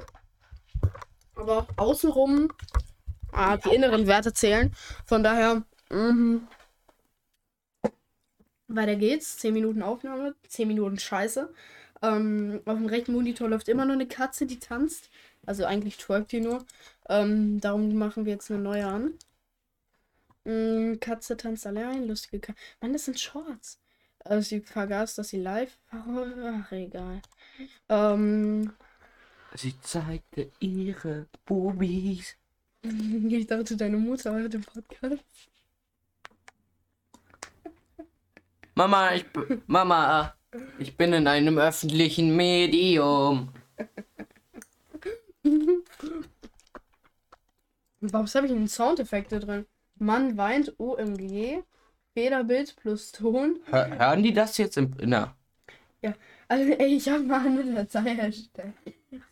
Aber 1.35 1.67
außenrum, 1.77 2.51
ah, 3.31 3.57
die 3.57 3.73
inneren 3.73 4.05
Werte 4.07 4.33
zählen. 4.33 4.75
Von 5.05 5.23
daher 5.23 5.63
Mhm. 5.89 6.47
Weiter 8.75 8.95
geht's. 8.95 9.37
10 9.37 9.53
Minuten 9.53 9.81
Aufnahme, 9.81 10.35
10 10.47 10.67
Minuten 10.67 10.97
Scheiße. 10.99 11.53
Ähm, 12.01 12.61
auf 12.65 12.77
dem 12.77 12.87
rechten 12.87 13.13
Monitor 13.13 13.49
läuft 13.49 13.69
immer 13.69 13.85
nur 13.85 13.95
eine 13.95 14.07
Katze, 14.07 14.45
die 14.45 14.59
tanzt. 14.59 15.09
Also 15.45 15.65
eigentlich 15.65 15.97
twerkt 15.97 16.31
die 16.31 16.41
nur. 16.41 16.65
Ähm, 17.09 17.59
darum 17.59 17.93
machen 17.95 18.25
wir 18.25 18.33
jetzt 18.33 18.51
eine 18.51 18.61
neue 18.61 18.87
an. 18.87 19.13
Mm, 20.45 20.99
Katze 20.99 21.37
tanzt 21.37 21.67
allein, 21.67 22.07
lustige 22.07 22.39
Katze. 22.39 22.59
Mann, 22.81 22.93
das 22.93 23.05
sind 23.05 23.19
Shorts. 23.19 23.79
Also 24.23 24.49
sie 24.49 24.61
vergaß, 24.61 25.15
dass 25.15 25.29
sie 25.29 25.39
live 25.39 25.77
war. 25.91 26.63
Ach, 26.63 26.71
egal. 26.71 27.21
Ähm, 27.89 28.71
Sie 29.55 29.73
zeigte 29.81 30.49
ihre 30.59 31.27
Bubis. 31.45 32.37
ich 32.83 33.47
dachte, 33.47 33.75
deine 33.75 33.97
Mutter 33.97 34.33
hört 34.33 34.53
den 34.53 34.61
Podcast. 34.61 35.50
Mama, 38.75 39.13
ich 39.13 39.25
Mama, 39.67 40.33
ich 40.79 40.95
bin 40.95 41.13
in 41.13 41.27
einem 41.27 41.57
öffentlichen 41.57 42.35
Medium. 42.35 43.49
Warum 48.01 48.27
habe 48.27 48.47
ich 48.47 48.51
denn 48.51 48.67
Soundeffekte 48.67 49.39
drin? 49.39 49.65
Mann 49.95 50.37
weint, 50.37 50.79
OMG. 50.79 51.63
Federbild 52.13 52.75
plus 52.75 53.11
Ton. 53.11 53.59
Hör, 53.65 53.97
hören 53.97 54.23
die 54.23 54.33
das 54.33 54.57
jetzt 54.57 54.77
im, 54.77 54.93
in 54.99 55.11
der 55.11 55.33
Also, 56.47 56.71
ey, 56.73 56.95
ich 56.95 57.07
habe 57.07 57.23
mal 57.23 57.45
eine 57.45 57.85
Datei 57.85 58.15
erstellt. 58.15 58.73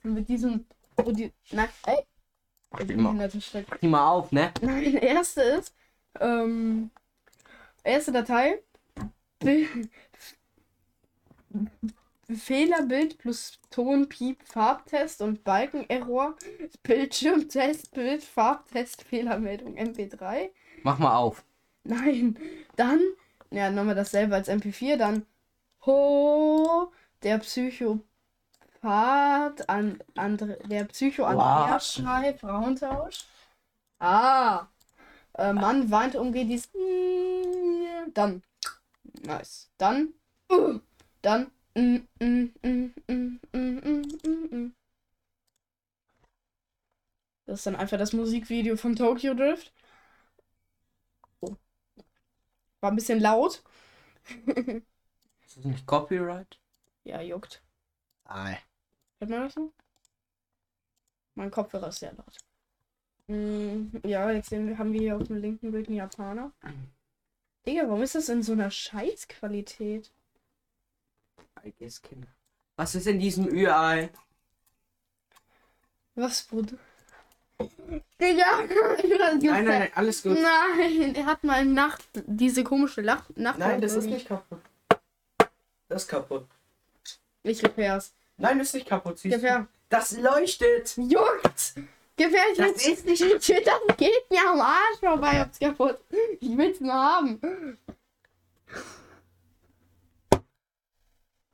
Mit 0.03 0.29
diesem. 0.29 0.65
Wo 0.95 1.11
die. 1.11 1.33
Nein, 1.51 1.67
ey. 1.85 2.05
Mach 2.71 2.83
die 2.83 2.95
mal, 2.95 3.13
mach 3.13 3.77
die 3.77 3.87
mal 3.87 4.07
auf, 4.07 4.31
ne? 4.31 4.53
Nein, 4.61 4.95
erste 4.95 5.41
ist. 5.41 5.73
Ähm. 6.19 6.91
Erste 7.83 8.11
Datei. 8.11 8.61
Bi- 9.39 9.67
Fehlerbild 12.31 13.17
plus 13.17 13.59
Ton, 13.71 14.07
Piep, 14.07 14.43
Farbtest 14.43 15.21
und 15.21 15.43
Balkenerror. 15.43 16.35
Bildschirmtest, 16.83 17.91
Bild, 17.93 18.23
Farbtest, 18.23 19.01
Fehlermeldung, 19.03 19.75
MP3. 19.77 20.51
Mach 20.83 20.99
mal 20.99 21.15
auf. 21.15 21.43
Nein. 21.83 22.37
Dann, 22.75 23.01
ja, 23.49 23.71
nochmal 23.71 23.95
dasselbe 23.95 24.35
als 24.35 24.47
MP4. 24.47 24.97
Dann, 24.97 25.25
ho, 25.85 26.91
der 27.23 27.39
Psychopath, 27.39 28.03
an, 29.67 30.03
andre, 30.15 30.59
der 30.67 30.83
Psycho 30.85 31.23
Was? 31.23 31.93
Schrei, 31.95 32.33
Frauentausch. 32.35 33.25
Ah. 33.99 34.67
Äh, 35.33 35.53
Mann 35.53 35.89
weint 35.89 36.15
umgeht 36.15 36.49
dies. 36.49 36.69
Dann. 38.13 38.43
Nice. 39.21 39.69
Dann. 39.77 40.13
Uh, 40.51 40.79
dann. 41.21 41.51
Mm, 41.75 41.97
mm, 42.19 42.51
mm. 42.63 42.89
Das 47.45 47.59
ist 47.59 47.65
dann 47.65 47.75
einfach 47.75 47.97
das 47.97 48.13
Musikvideo 48.13 48.77
von 48.77 48.95
Tokyo 48.95 49.33
Drift. 49.33 49.73
Oh. 51.41 51.55
War 52.79 52.91
ein 52.91 52.95
bisschen 52.95 53.19
laut. 53.19 53.63
Ist 54.45 55.57
das 55.57 55.65
nicht 55.65 55.85
Copyright? 55.87 56.59
Ja, 57.03 57.21
juckt. 57.21 57.63
Nein. 58.25 58.57
Hört 59.19 59.31
man 59.31 59.41
das 59.41 59.53
so? 59.53 59.73
Mein 61.35 61.51
Kopfhörer 61.51 61.87
ist 61.87 61.99
sehr 61.99 62.13
laut. 62.13 62.37
Ja, 64.03 64.31
jetzt 64.31 64.49
sehen 64.49 64.67
wir, 64.67 64.77
haben 64.77 64.91
wir 64.93 64.99
hier 64.99 65.15
auf 65.15 65.27
dem 65.27 65.37
linken 65.37 65.71
Bild 65.71 65.87
einen 65.87 65.97
Japaner. 65.97 66.51
Digga, 67.65 67.83
warum 67.87 68.01
ist 68.01 68.15
das 68.15 68.29
in 68.29 68.43
so 68.43 68.53
einer 68.53 68.71
Scheißqualität? 68.71 70.11
I 71.65 71.73
guess 71.77 72.01
Kinder. 72.01 72.27
Was 72.75 72.95
ist 72.95 73.07
in 73.07 73.19
diesem 73.19 73.47
Ü-Ei? 73.47 74.09
Was, 76.15 76.43
Bruder? 76.43 76.77
Digga! 78.19 78.63
Nein, 79.19 79.39
nein, 79.41 79.65
nein, 79.65 79.89
alles 79.95 80.23
gut. 80.23 80.37
Nein, 80.39 81.15
er 81.15 81.25
hat 81.25 81.43
mal 81.43 81.65
Nacht, 81.65 82.07
diese 82.25 82.63
komische 82.63 83.01
Lach 83.01 83.25
Nacht. 83.35 83.59
Nein, 83.59 83.81
das 83.81 83.95
ist 83.95 84.05
nicht 84.05 84.27
kaputt. 84.27 84.61
Das 85.89 86.03
ist 86.03 86.07
kaputt. 86.07 86.47
Ich 87.43 87.63
repair's. 87.63 88.13
Nein, 88.37 88.59
das 88.59 88.67
ist 88.69 88.73
nicht 88.75 88.87
kaputt. 88.87 89.23
Du? 89.23 89.67
Das 89.89 90.17
leuchtet. 90.17 90.95
Juckt! 90.97 91.75
Gib 92.19 92.31
her, 92.33 92.43
ich 92.51 92.57
Das 92.57 92.85
ist 92.85 93.05
nicht- 93.05 93.21
Ich 93.21 93.47
will, 93.49 93.63
das 93.63 93.97
geht 93.97 94.29
mir 94.29 94.49
am 94.49 94.59
Arsch 94.59 94.99
vorbei, 94.99 95.41
ob's 95.41 95.57
kaputt. 95.57 95.99
Ich 96.41 96.57
will's 96.57 96.81
nur 96.81 96.93
haben. 96.93 97.77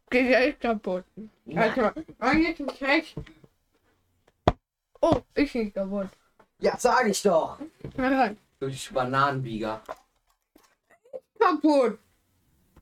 Geht 0.10 0.29
ja 0.31 0.39
echt 0.39 0.62
kaputt. 0.62 1.03
Alter, 1.55 1.93
eigentlich 2.17 2.60
ist 2.60 2.81
echt. 2.81 3.15
Oh, 5.01 5.22
ich 5.36 5.53
bin 5.53 5.72
kaputt. 5.72 6.07
Ja, 6.60 6.75
sag 6.79 7.05
ich 7.07 7.22
doch. 7.22 7.60
Nein, 7.95 8.36
Durch 8.60 8.91
Bananenbieger. 8.91 9.84
Kaputt. 11.39 12.00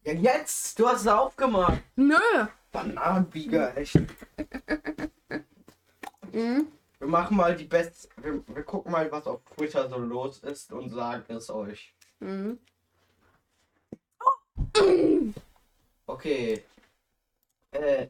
Ja, 0.06 0.14
jetzt. 0.14 0.80
Du 0.80 0.88
hast 0.88 1.02
es 1.02 1.08
aufgemacht. 1.08 1.82
Nö. 1.98 2.16
Bananenbieger, 2.72 3.76
echt. 3.76 4.00
Mhm. 6.32 6.68
Wir 7.04 7.10
machen 7.10 7.36
mal 7.36 7.54
die 7.54 7.66
Best. 7.66 8.08
Wir, 8.22 8.42
wir 8.48 8.64
gucken 8.64 8.94
mal, 8.94 9.12
was 9.12 9.28
auf 9.28 9.42
Twitter 9.58 9.90
so 9.90 9.98
los 9.98 10.40
ist 10.40 10.72
und 10.72 10.90
sagen 10.90 11.36
es 11.36 11.50
euch. 11.50 11.94
Mhm. 12.22 12.58
Okay. 16.06 16.64
Äh, 17.72 18.08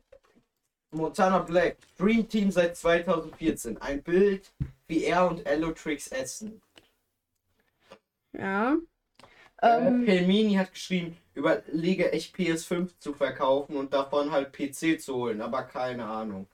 Montana 0.92 1.40
Black, 1.40 1.78
Dream 1.98 2.30
Team 2.30 2.52
seit 2.52 2.78
2014. 2.78 3.82
Ein 3.82 4.04
Bild, 4.04 4.54
wie 4.86 5.06
er 5.06 5.28
und 5.28 5.48
Allotrix 5.48 6.10
essen. 6.10 6.62
Ja. 8.32 8.74
Ähm, 8.74 9.88
Ähm, 9.88 10.06
Pelmini 10.06 10.54
hat 10.54 10.72
geschrieben, 10.72 11.18
überlege 11.34 12.12
echt 12.12 12.36
PS5 12.36 13.00
zu 13.00 13.16
verkaufen 13.16 13.76
und 13.76 13.92
davon 13.92 14.30
halt 14.30 14.54
PC 14.54 15.02
zu 15.02 15.16
holen, 15.16 15.42
aber 15.42 15.64
keine 15.64 16.06
Ahnung. 16.06 16.48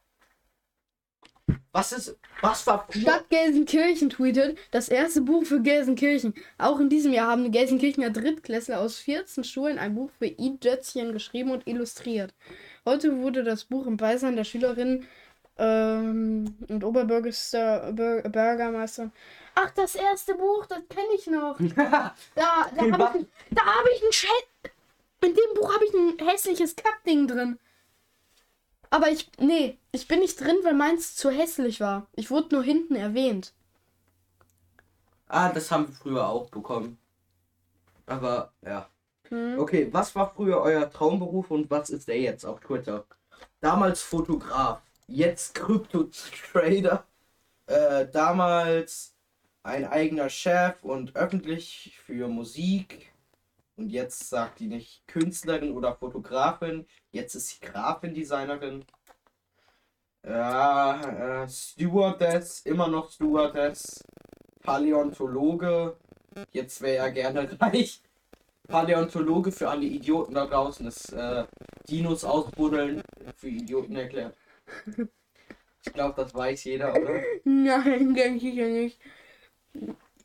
Was 1.72 1.92
ist, 1.92 2.18
was 2.42 2.66
war 2.68 2.86
Stadt 2.90 3.30
Gelsenkirchen 3.30 4.10
tweetet, 4.10 4.58
das 4.72 4.90
erste 4.90 5.22
Buch 5.22 5.46
für 5.46 5.62
Gelsenkirchen. 5.62 6.34
Auch 6.58 6.80
in 6.80 6.90
diesem 6.90 7.14
Jahr 7.14 7.28
haben 7.32 7.44
die 7.44 7.52
Gelsenkirchener 7.52 8.10
Drittklässler 8.10 8.80
aus 8.80 8.98
14 8.98 9.44
Schulen 9.44 9.78
ein 9.80 9.96
Buch 9.96 10.10
für 10.18 10.26
I-Dötzchen 10.28 11.14
geschrieben 11.14 11.52
und 11.52 11.68
illustriert. 11.68 12.34
Heute 12.86 13.18
wurde 13.18 13.44
das 13.44 13.66
Buch 13.66 13.86
im 13.86 13.98
Beisein 13.98 14.36
der 14.36 14.44
Schülerinnen 14.46 15.08
ähm, 15.58 16.56
und 16.68 16.84
Oberbürgermeister 16.84 17.90
Bür- 17.90 18.28
Bürgermeister. 18.30 19.12
Ach, 19.56 19.70
das 19.72 19.96
erste 19.96 20.36
Buch, 20.36 20.66
das 20.66 20.80
kenne 20.90 21.14
ich 21.16 21.28
noch. 21.28 21.60
Da, 21.76 22.16
da 22.36 22.98
habe 22.98 23.20
ich, 23.20 23.26
da 23.52 23.62
hab 23.66 23.86
ich 23.96 24.04
ein 24.04 24.12
Chat. 24.12 24.72
In 25.22 25.34
dem 25.36 25.54
Buch 25.56 25.74
habe 25.74 25.86
ich 25.86 25.94
ein 25.94 26.28
hässliches 26.28 26.76
Kackding 26.76 27.28
drin. 27.28 27.60
Aber 28.90 29.10
ich, 29.10 29.30
nee, 29.40 29.78
ich 29.92 30.08
bin 30.08 30.20
nicht 30.20 30.40
drin, 30.40 30.58
weil 30.64 30.74
meins 30.74 31.16
zu 31.16 31.30
hässlich 31.30 31.80
war. 31.80 32.08
Ich 32.16 32.32
wurde 32.32 32.56
nur 32.56 32.64
hinten 32.64 32.96
erwähnt. 32.96 33.54
Ah, 35.28 35.50
das 35.50 35.70
haben 35.72 35.88
wir 35.88 35.94
früher 35.94 36.28
auch 36.28 36.50
bekommen. 36.50 36.98
Aber, 38.08 38.52
ja. 38.66 38.90
Hm. 39.30 39.60
Okay, 39.60 39.88
was 39.92 40.16
war 40.16 40.34
früher 40.34 40.60
euer 40.62 40.90
Traumberuf 40.90 41.52
und 41.52 41.70
was 41.70 41.92
ist 41.92 42.08
der 42.08 42.20
jetzt 42.20 42.46
auf 42.46 42.60
Twitter? 42.62 43.06
Damals 43.62 44.02
Fotograf, 44.02 44.82
jetzt 45.08 45.54
Krypto-Trader, 45.54 47.06
äh, 47.68 48.08
damals 48.08 49.14
ein 49.62 49.86
eigener 49.86 50.30
Chef 50.30 50.84
und 50.84 51.16
öffentlich 51.16 52.00
für 52.06 52.28
Musik. 52.28 53.12
Und 53.80 53.92
jetzt 53.92 54.28
sagt 54.28 54.60
die 54.60 54.68
nicht 54.68 55.08
Künstlerin 55.08 55.72
oder 55.72 55.96
Fotografin, 55.96 56.86
jetzt 57.12 57.34
ist 57.36 57.48
sie 57.48 57.66
Grafin-Designerin. 57.66 58.84
Ja, 60.28 61.44
äh, 61.44 61.48
Stewardess, 61.48 62.60
immer 62.66 62.90
noch 62.90 63.10
Stewardess. 63.10 64.04
Paläontologe, 64.64 65.96
jetzt 66.52 66.82
wäre 66.82 67.06
er 67.06 67.12
gerne 67.14 67.50
reich. 67.62 68.04
Paläontologe 68.68 69.54
für 69.54 69.70
alle 69.70 69.86
Idioten 69.86 70.34
da 70.34 70.46
draußen 70.46 70.86
ist 70.86 71.14
äh, 71.14 71.46
Dinos 71.90 72.26
ausbuddeln 72.26 73.02
für 73.38 73.48
Idioten 73.48 73.96
erklärt. 73.96 74.36
Ich 75.86 75.94
glaube, 75.94 76.22
das 76.22 76.36
weiß 76.36 76.66
jeder, 76.66 76.92
oder? 76.94 77.22
Nein, 77.46 78.14
denke 78.14 78.50
ich 78.50 78.56
ja 78.56 78.68
nicht. 78.68 79.00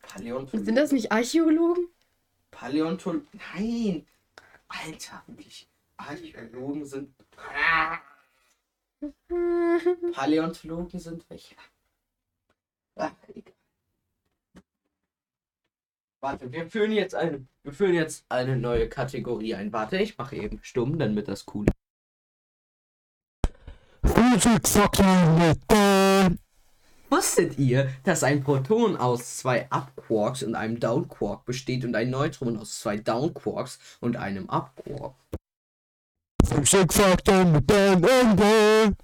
Paläontologe. 0.03 0.65
Sind 0.65 0.75
das 0.75 0.91
nicht 0.91 1.13
Archäologen? 1.13 1.94
Paläontologen? 2.55 3.29
Nein! 3.55 4.07
Alter, 4.69 5.23
wirklich. 5.27 5.69
Archäologen 5.97 6.87
sind. 6.87 7.15
Paläontologen 10.13 10.99
sind 10.99 11.29
welche? 11.29 11.57
Egal. 12.97 13.53
Warte, 16.21 16.51
wir 16.53 16.71
führen 16.71 16.93
jetzt 16.93 17.15
eine, 17.15 17.47
wir 17.63 17.73
führen 17.73 17.95
jetzt 17.95 18.25
eine 18.31 18.57
neue 18.57 18.89
Kategorie 18.89 19.55
ein. 19.55 19.73
Warte, 19.73 19.99
ich 19.99 20.17
mache 20.17 20.37
eben 20.37 20.59
stumm, 20.63 20.99
dann 20.99 21.15
wird 21.17 21.29
das 21.29 21.45
cool. 21.55 21.67
Wusstet 27.11 27.59
ihr, 27.59 27.91
dass 28.03 28.25
ein 28.25 28.43
Proton 28.43 28.97
aus 28.97 29.39
zwei 29.39 29.71
Up-Quarks 29.71 30.43
und 30.43 30.55
einem 30.55 30.81
Down-Quark 30.81 31.45
besteht 31.45 31.85
und 31.85 31.95
ein 31.95 32.11
Neutron 32.11 32.59
aus 32.59 32.81
zwei 32.81 32.97
Down-Quarks 32.97 33.79
und 34.01 34.17
einem 34.17 34.49
Up-Quark? 34.51 35.15
Physik-Faktor 36.45 37.45
mit 37.45 37.71
dem 37.71 38.05
Ende. 38.05 38.97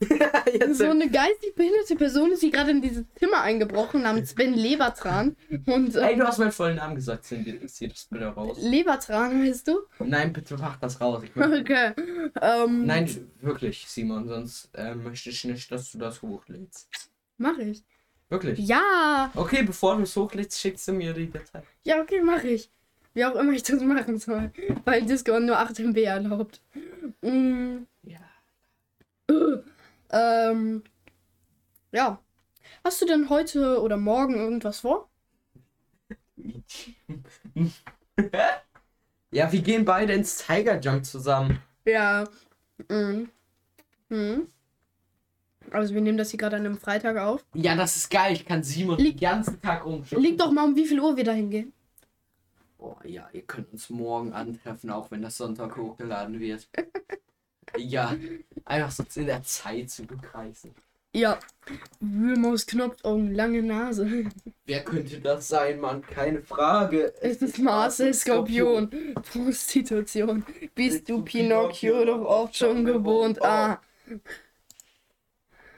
Jetzt 0.52 0.78
So 0.78 0.84
eine 0.90 1.10
geistig 1.10 1.54
behinderte 1.54 1.94
Person 1.96 2.32
ist 2.32 2.40
hier 2.40 2.50
gerade 2.50 2.70
in 2.70 2.80
dieses 2.82 3.04
Zimmer 3.16 3.42
eingebrochen 3.42 4.02
namens 4.02 4.34
Ben 4.34 4.54
Lebertran. 4.54 5.36
Und 5.66 5.94
Ey, 5.94 6.14
äh, 6.14 6.16
du 6.16 6.26
hast 6.26 6.38
meinen 6.38 6.52
vollen 6.52 6.76
Namen 6.76 6.94
gesagt, 6.94 7.24
Cindy. 7.24 7.60
Ich 7.62 7.72
zieh 7.74 7.88
das 7.88 8.06
bitte 8.06 8.26
raus. 8.26 8.56
Lebertran 8.60 9.42
heißt 9.42 9.68
du? 9.68 9.80
Nein, 9.98 10.32
bitte 10.32 10.56
mach 10.58 10.76
das 10.78 11.00
raus. 11.00 11.22
Ich 11.24 11.34
möchte- 11.36 11.60
Okay. 11.60 11.92
Ähm, 12.40 12.86
Nein, 12.86 13.30
wirklich, 13.42 13.84
Simon, 13.86 14.26
sonst 14.26 14.70
äh, 14.74 14.94
möchte 14.94 15.30
ich 15.30 15.44
nicht, 15.44 15.70
dass 15.70 15.92
du 15.92 15.98
das 15.98 16.22
hochlädst. 16.22 16.88
Mach 17.36 17.58
ich. 17.58 17.82
Wirklich. 18.30 18.58
Ja. 18.60 19.30
Okay, 19.34 19.62
bevor 19.62 19.96
du 19.96 20.02
es 20.04 20.16
hochlädst, 20.16 20.58
schickst 20.60 20.86
du 20.88 20.92
mir 20.92 21.12
die 21.12 21.30
Datei. 21.30 21.62
Ja, 21.84 22.00
okay, 22.00 22.20
mach 22.22 22.44
ich. 22.44 22.70
Wie 23.12 23.24
auch 23.24 23.34
immer 23.34 23.52
ich 23.52 23.64
das 23.64 23.80
machen 23.82 24.18
soll. 24.18 24.52
Weil 24.84 25.02
Discord 25.04 25.42
nur 25.42 25.58
8 25.58 25.80
MB 25.80 25.96
erlaubt. 26.04 26.60
Mm, 27.22 27.78
Ja. 28.04 28.18
Ähm. 30.10 30.82
Ja. 31.92 32.20
Hast 32.84 33.02
du 33.02 33.06
denn 33.06 33.28
heute 33.30 33.80
oder 33.82 33.96
morgen 33.96 34.34
irgendwas 34.34 34.80
vor? 34.80 35.08
ja, 39.30 39.52
wir 39.52 39.60
gehen 39.62 39.84
beide 39.84 40.12
ins 40.14 40.38
Tiger 40.46 40.78
Junk 40.80 41.04
zusammen. 41.04 41.60
Ja. 41.84 42.24
Mhm. 42.88 43.30
Mhm. 44.08 44.48
Also 45.70 45.94
wir 45.94 46.00
nehmen 46.00 46.18
das 46.18 46.30
hier 46.30 46.38
gerade 46.38 46.56
an 46.56 46.66
einem 46.66 46.78
Freitag 46.78 47.16
auf. 47.18 47.44
Ja, 47.54 47.76
das 47.76 47.96
ist 47.96 48.10
geil. 48.10 48.32
Ich 48.32 48.44
kann 48.46 48.62
Simon 48.62 48.98
Lieg- 48.98 49.18
den 49.18 49.28
ganzen 49.28 49.60
Tag 49.60 49.84
rumschicken. 49.84 50.22
Liegt 50.24 50.40
doch 50.40 50.50
mal 50.50 50.64
um 50.64 50.74
wie 50.74 50.86
viel 50.86 51.00
Uhr 51.00 51.16
wir 51.16 51.24
da 51.24 51.32
hingehen. 51.32 51.72
Oh 52.78 52.96
ja, 53.04 53.28
ihr 53.32 53.42
könnt 53.42 53.70
uns 53.72 53.90
morgen 53.90 54.32
antreffen, 54.32 54.90
auch 54.90 55.10
wenn 55.10 55.20
das 55.22 55.36
Sonntag 55.36 55.76
hochgeladen 55.76 56.40
wird. 56.40 56.66
ja, 57.76 58.16
einfach 58.64 58.90
so 58.90 59.04
in 59.20 59.26
der 59.26 59.42
Zeit 59.42 59.90
zu 59.90 60.04
begreifen. 60.04 60.74
Ja. 61.12 61.38
Wühlmaus, 61.98 62.66
Knopfaugen, 62.66 63.34
lange 63.34 63.62
Nase. 63.62 64.26
Wer 64.64 64.84
könnte 64.84 65.20
das 65.20 65.48
sein, 65.48 65.80
Mann? 65.80 66.02
Keine 66.02 66.40
Frage. 66.40 67.12
Es 67.20 67.42
ist 67.42 67.58
Marcel 67.58 68.14
Skorpion. 68.14 68.90
Prostitution. 69.32 70.44
Bist 70.74 71.08
du 71.08 71.22
Pinocchio 71.22 72.04
doch 72.04 72.24
oft 72.24 72.56
schon 72.56 72.84
gewohnt? 72.84 73.42
Ah. 73.42 73.80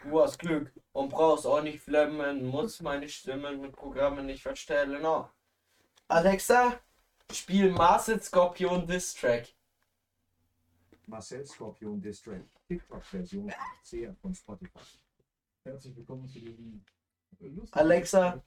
Du 0.04 0.20
hast 0.20 0.38
Glück 0.38 0.70
und 0.92 1.10
brauchst 1.10 1.46
auch 1.46 1.62
nicht 1.62 1.80
flemmen, 1.80 2.46
musst 2.46 2.82
meine 2.82 3.08
Stimme 3.08 3.56
mit 3.56 3.72
Programmen 3.72 4.26
nicht 4.26 4.42
verstellen. 4.42 5.04
Oh. 5.04 5.28
Alexa, 6.08 6.78
spiel 7.32 7.70
Marcel 7.70 8.20
Skorpion 8.22 8.86
Diss 8.86 9.14
Track. 9.14 9.48
Marcel 11.06 11.44
Scorpion 11.46 12.00
Distrack. 12.00 12.44
TikTok-Version 12.68 13.52
sehr 13.82 14.14
von 14.14 14.34
Spotify. 14.34 14.78
Herzlich 15.64 15.96
willkommen 15.96 16.28
zu 16.28 16.38
diesem 16.38 16.84
lustigen 17.40 17.78
Alexa. 17.78 18.42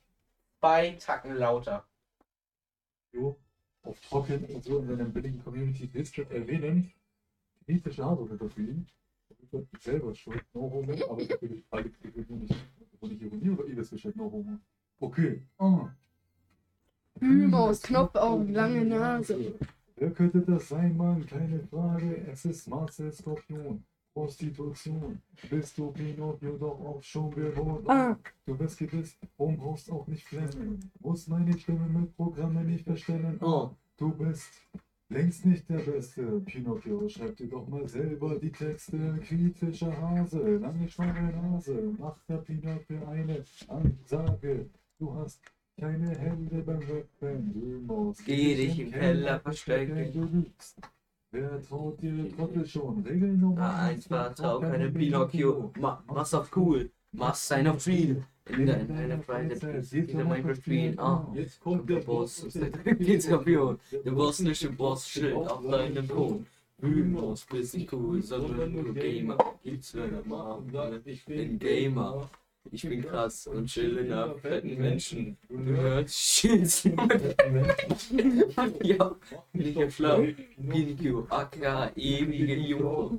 Bei 0.59 0.91
Tacken 0.93 1.35
lauter. 1.35 1.85
Video 3.11 3.37
auf 3.83 3.99
Trocken 4.01 4.45
und 4.45 4.63
so 4.63 4.79
in 4.79 4.87
seiner 4.87 5.05
billigen 5.05 5.43
Community 5.43 5.87
Distrack 5.87 6.31
erwähnen. 6.31 6.91
Kritische 7.65 8.03
Haarfotografien. 8.03 8.87
Ich 9.29 9.83
selber 9.83 10.13
schuld, 10.15 10.43
no 10.53 10.61
homo, 10.61 10.93
aber 11.09 11.23
natürlich 11.23 11.63
alle 11.69 11.89
Kriterien 11.89 12.39
nicht. 12.39 12.55
Wo 12.99 13.07
nicht 13.07 13.21
Ironie 13.21 13.49
oder 13.49 13.65
ihr 13.65 13.77
wisst 13.77 13.91
Bescheid, 13.91 14.15
no 14.15 14.31
homo. 14.31 14.59
Okay. 14.99 15.45
Ah. 15.57 15.89
Wühlmaus, 17.15 17.81
Knopfaugen, 17.81 18.53
lange 18.53 18.85
Nase. 18.85 19.53
Wer 19.97 20.11
könnte 20.11 20.41
das 20.41 20.69
sein, 20.69 20.95
Mann? 20.97 21.25
Keine 21.25 21.59
Frage. 21.67 22.27
Es 22.27 22.45
ist 22.45 22.67
Marcel 22.67 23.11
Skorpion. 23.11 23.83
Prostitution. 24.15 25.21
Bist 25.49 25.77
du 25.77 25.91
Pinocchio 25.91 26.57
doch 26.57 26.79
auch 26.79 27.03
schon 27.03 27.31
gewohnt? 27.31 27.87
Ah. 27.89 28.17
Du 28.45 28.57
bist 28.57 28.77
gewiss, 28.77 29.17
um 29.35 29.57
brauchst 29.57 29.91
auch 29.91 30.07
nicht 30.07 30.25
flennen. 30.25 30.89
Muss 31.01 31.27
meine 31.27 31.57
Stimme 31.57 31.87
mit 31.87 32.15
Programmen 32.15 32.65
nicht 32.65 32.85
verstellen. 32.85 33.37
Oh. 33.41 33.71
Du 33.97 34.11
bist 34.11 34.49
längst 35.09 35.45
nicht 35.45 35.69
der 35.69 35.79
Beste. 35.79 36.39
Pinocchio, 36.45 37.09
schreib 37.09 37.35
dir 37.35 37.49
doch 37.49 37.67
mal 37.67 37.87
selber 37.89 38.39
die 38.39 38.53
Texte. 38.53 39.19
Kritischer 39.21 40.01
Hase, 40.01 40.57
lange 40.59 40.87
schwangere 40.87 41.35
Nase. 41.35 41.93
Macht 41.99 42.21
der 42.29 42.37
Pinocchio 42.37 43.05
eine 43.07 43.43
Ansage. 43.67 44.69
Du 44.97 45.13
hast 45.13 45.41
keine 45.79 46.17
Hände 46.17 46.61
beim 46.61 46.79
Rappen. 46.79 47.53
Du 47.53 47.93
musst 47.93 48.25
Geh 48.25 48.55
dich 48.55 48.79
im 48.79 48.91
Keller 48.91 49.39
verstecken. 49.39 50.11
Du 50.13 50.23
lügst. 50.23 50.77
Wer 51.31 51.61
traut 51.61 52.01
dir 52.01 52.35
Trottel 52.35 52.65
schon? 52.65 53.03
Regel 53.03 53.33
Nummer 53.33 53.59
Na, 53.59 53.75
eins 53.83 54.07
vertrau 54.07 54.59
keine 54.59 54.89
Pinocchio. 54.89 55.71
Ma 55.79 56.01
mach's 56.07 56.33
auf 56.33 56.55
cool. 56.55 56.89
Mach's 57.11 57.47
sein 57.47 57.67
auf 57.67 57.85
real. 57.87 58.23
In 58.47 58.65
deiner 58.65 58.85
deine 58.85 59.17
Private 59.17 59.67
in 59.91 60.17
der 60.17 60.25
Minecraft 60.25 60.55
Screen. 60.55 60.99
Ah. 60.99 61.27
Jetzt 61.33 61.59
Kommt 61.59 61.89
der 61.89 61.99
Boss, 61.99 62.43
ist 62.43 62.61
der 62.61 63.19
Skorpion. 63.19 63.79
Der 64.05 64.11
Boss 64.11 64.39
nicht 64.39 64.63
im 64.63 64.75
Boss, 64.77 65.09
Schild 65.09 65.35
auf 65.35 65.67
deinem 65.67 66.07
Thron. 66.07 66.45
Wühlmaus, 66.77 67.45
bist 67.45 67.75
nicht 67.75 67.91
cool, 67.91 68.21
sondern 68.21 68.71
nur 68.71 68.93
Gamer. 68.93 69.37
Gibt's 69.63 69.93
deiner 69.93 70.21
Mom, 70.25 70.67
ich 71.05 71.25
bin 71.25 71.57
Gamer. 71.57 72.29
Ich 72.71 72.81
bin 72.87 73.01
krass 73.03 73.47
und 73.47 73.67
chill 73.67 73.97
in 73.97 74.11
einer 74.11 74.35
fetten 74.35 74.77
Menschen. 74.77 75.37
Du 75.49 75.57
hörst 75.65 76.15
Schilzen. 76.19 76.97
ja, 78.81 79.15
nicht 79.53 79.93
schlau. 79.93 80.25
Pinocchio, 80.69 81.27
aka 81.29 81.91
ewige 81.95 82.55
Jungfrau. 82.55 83.17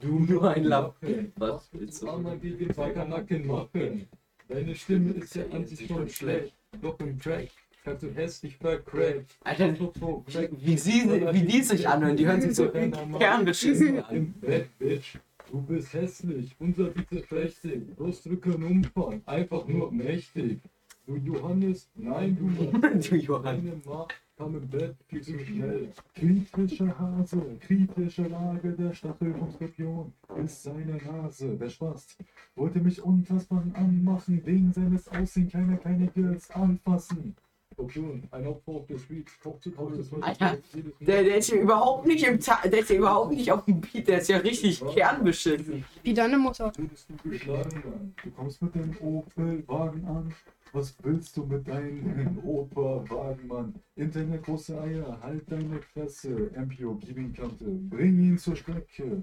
Du 0.00 0.18
nur 0.18 0.50
ein 0.50 0.64
Lappen. 0.64 1.32
Was 1.36 1.68
willst 1.72 2.02
du? 2.02 2.06
man 2.06 2.40
die 2.40 2.68
Nacken 3.08 3.46
machen? 3.46 4.08
Deine 4.48 4.74
Stimme 4.74 5.12
ist 5.14 5.34
ja 5.34 5.44
an 5.50 5.64
sich 5.64 5.86
schon 5.86 6.08
schlecht. 6.08 6.54
Doch 6.80 6.98
im 7.00 7.18
Track 7.18 7.48
kannst 7.84 8.02
du 8.02 8.14
hässlich 8.14 8.56
vercrackt. 8.56 9.30
Alter, 9.44 9.74
wie, 9.78 10.78
sie, 10.78 11.10
wie 11.32 11.42
die 11.42 11.62
sich 11.62 11.88
anhören, 11.88 12.16
die 12.16 12.26
hören 12.26 12.40
sich 12.40 12.54
so 12.54 12.68
kernbeschissen 12.68 14.02
an. 14.02 14.16
Im 14.16 14.32
Bett, 14.34 14.78
Bitch. 14.78 15.16
Du 15.52 15.60
bist 15.60 15.92
hässlich, 15.92 16.56
unser 16.60 16.84
Bitte 16.84 17.20
prächtig. 17.20 17.94
Brustdrücken 17.94 18.62
Umfang, 18.62 19.20
einfach 19.26 19.68
nur 19.68 19.92
mächtig. 19.92 20.60
Du 21.06 21.16
Johannes, 21.16 21.90
nein, 21.94 22.34
du 22.38 22.46
Mann. 22.78 22.98
Du 22.98 23.16
Johann. 23.16 23.56
Deine 23.56 23.82
Ma 23.84 24.08
kam 24.38 24.56
im 24.56 24.66
Bett 24.66 24.96
viel 25.08 25.20
zu 25.20 25.38
schnell. 25.38 25.92
Kritische 26.14 26.98
Hase, 26.98 27.42
kritische 27.60 28.28
Lage, 28.28 28.72
der 28.72 28.94
Stachel 28.94 29.34
vom 29.34 29.52
Skorpion 29.52 30.14
ist 30.42 30.62
seine 30.62 30.96
Nase. 30.96 31.54
Der 31.58 31.68
Spast 31.68 32.16
wollte 32.56 32.78
mich 32.80 33.02
unfassbar 33.02 33.62
anmachen, 33.74 34.40
wegen 34.46 34.72
seines 34.72 35.06
Aussehens 35.08 35.52
keiner 35.52 35.76
keine 35.76 36.06
Girls 36.06 36.50
anfassen. 36.52 37.36
Alter, 40.20 40.58
Der, 41.00 41.24
der 41.24 41.36
ist 41.36 41.50
ja 41.50 41.56
überhaupt 41.56 42.06
nicht 42.06 42.24
im 42.26 42.40
Ta 42.40 42.60
der 42.64 42.80
ist 42.80 42.90
ja 42.90 42.96
überhaupt 42.96 43.32
nicht 43.32 43.50
auf 43.50 43.64
dem 43.64 43.80
Beat, 43.80 44.08
der 44.08 44.18
ist 44.18 44.28
ja 44.28 44.38
richtig 44.38 44.80
kernbeschissen. 44.94 45.84
Wie 46.02 46.14
deine 46.14 46.38
Mutter. 46.38 46.72
Du 46.76 48.30
kommst 48.36 48.62
mit 48.62 48.74
dem 48.74 48.96
Opel-Wagen 49.00 50.04
an. 50.06 50.34
Was 50.74 50.96
willst 51.02 51.36
du 51.36 51.44
mit 51.44 51.68
deinem 51.68 52.38
Opa-Wagen, 52.42 53.46
Mann? 53.46 53.74
Internet 53.94 54.42
große 54.42 54.80
Eier, 54.80 55.18
halt 55.20 55.50
deine 55.52 55.82
Fresse. 55.82 56.50
MPO, 56.56 56.94
gib 56.94 57.18
ihn 57.18 57.34
Kante, 57.34 57.66
bring 57.66 58.18
ihn 58.18 58.38
zur 58.38 58.56
Strecke. 58.56 59.22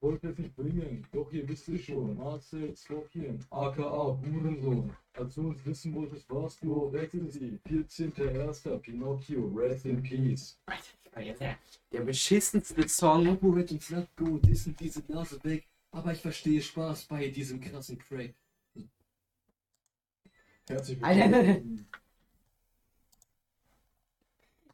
Wollte 0.00 0.28
es 0.28 0.38
nicht 0.38 0.54
bringen, 0.56 1.06
doch 1.12 1.32
ihr 1.32 1.48
wisst 1.48 1.68
es 1.68 1.84
schon. 1.84 2.16
Marcel 2.16 2.76
Skorpion, 2.76 3.38
aka 3.50 4.18
Hurensohn. 4.22 4.94
Als 5.14 5.34
du 5.34 5.48
uns 5.48 5.64
wissen 5.64 5.94
wolltest, 5.94 6.28
warst 6.28 6.62
du 6.62 6.74
auf 6.74 6.94
Ecstasy. 6.94 7.58
14.01. 7.68 8.78
Pinocchio, 8.78 9.46
rest 9.54 9.86
in 9.86 10.02
peace. 10.02 10.58
Der, 11.92 12.00
beschissenste 12.00 12.86
Song. 12.88 13.24
Motorhead 13.24 13.70
und 13.72 13.82
Flatgo 13.82 14.38
dissen 14.38 14.76
diese 14.78 15.02
Nase 15.08 15.42
weg, 15.44 15.66
aber 15.90 16.12
ich 16.12 16.20
verstehe 16.20 16.60
Spaß 16.60 17.06
bei 17.06 17.28
diesem 17.28 17.58
krassen 17.60 17.98
Crack. 17.98 18.34
Herzlich 20.68 21.00
willkommen. 21.00 21.86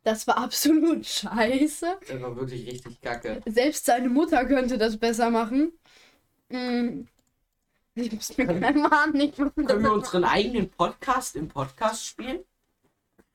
Das 0.05 0.27
war 0.27 0.39
absolut 0.39 1.07
scheiße. 1.07 1.99
Der 2.09 2.23
war 2.23 2.37
wirklich 2.37 2.67
richtig 2.71 3.01
kacke. 3.01 3.41
Selbst 3.47 3.85
seine 3.85 4.09
Mutter 4.09 4.45
könnte 4.47 4.79
das 4.79 4.97
besser 4.97 5.31
machen. 5.31 5.73
Mm. 6.49 7.03
Ich 7.95 8.09
gib's 8.09 8.37
mir 8.39 8.47
keinen 8.47 8.83
Mann 8.83 9.13
nicht. 9.13 9.37
Können 9.37 9.83
wir 9.83 9.93
unseren 9.93 10.25
eigenen 10.25 10.71
Podcast 10.71 11.37
im 11.37 11.49
Podcast 11.49 12.07
spielen? 12.07 12.41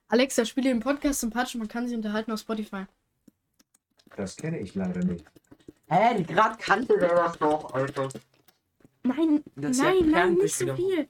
Alexa, 0.08 0.44
spiele 0.44 0.70
den 0.70 0.80
Podcast 0.80 1.20
sympathisch, 1.20 1.54
man 1.54 1.68
kann 1.68 1.86
sich 1.86 1.96
unterhalten 1.96 2.32
auf 2.32 2.40
Spotify. 2.40 2.86
Das 4.16 4.36
kenne 4.36 4.58
ich 4.58 4.74
leider 4.74 5.04
nicht. 5.04 5.24
Hä, 5.86 6.22
gerade 6.24 6.58
kannte 6.58 6.98
der 6.98 7.14
das 7.14 7.38
doch, 7.38 7.72
Alter. 7.72 8.08
Nein, 9.04 9.44
Das 9.54 9.72
ist 9.72 9.78
ja 9.78 9.84
nein, 9.84 10.10
nein, 10.10 10.34
nicht 10.34 10.54
so 10.56 10.74
viel. 10.74 11.08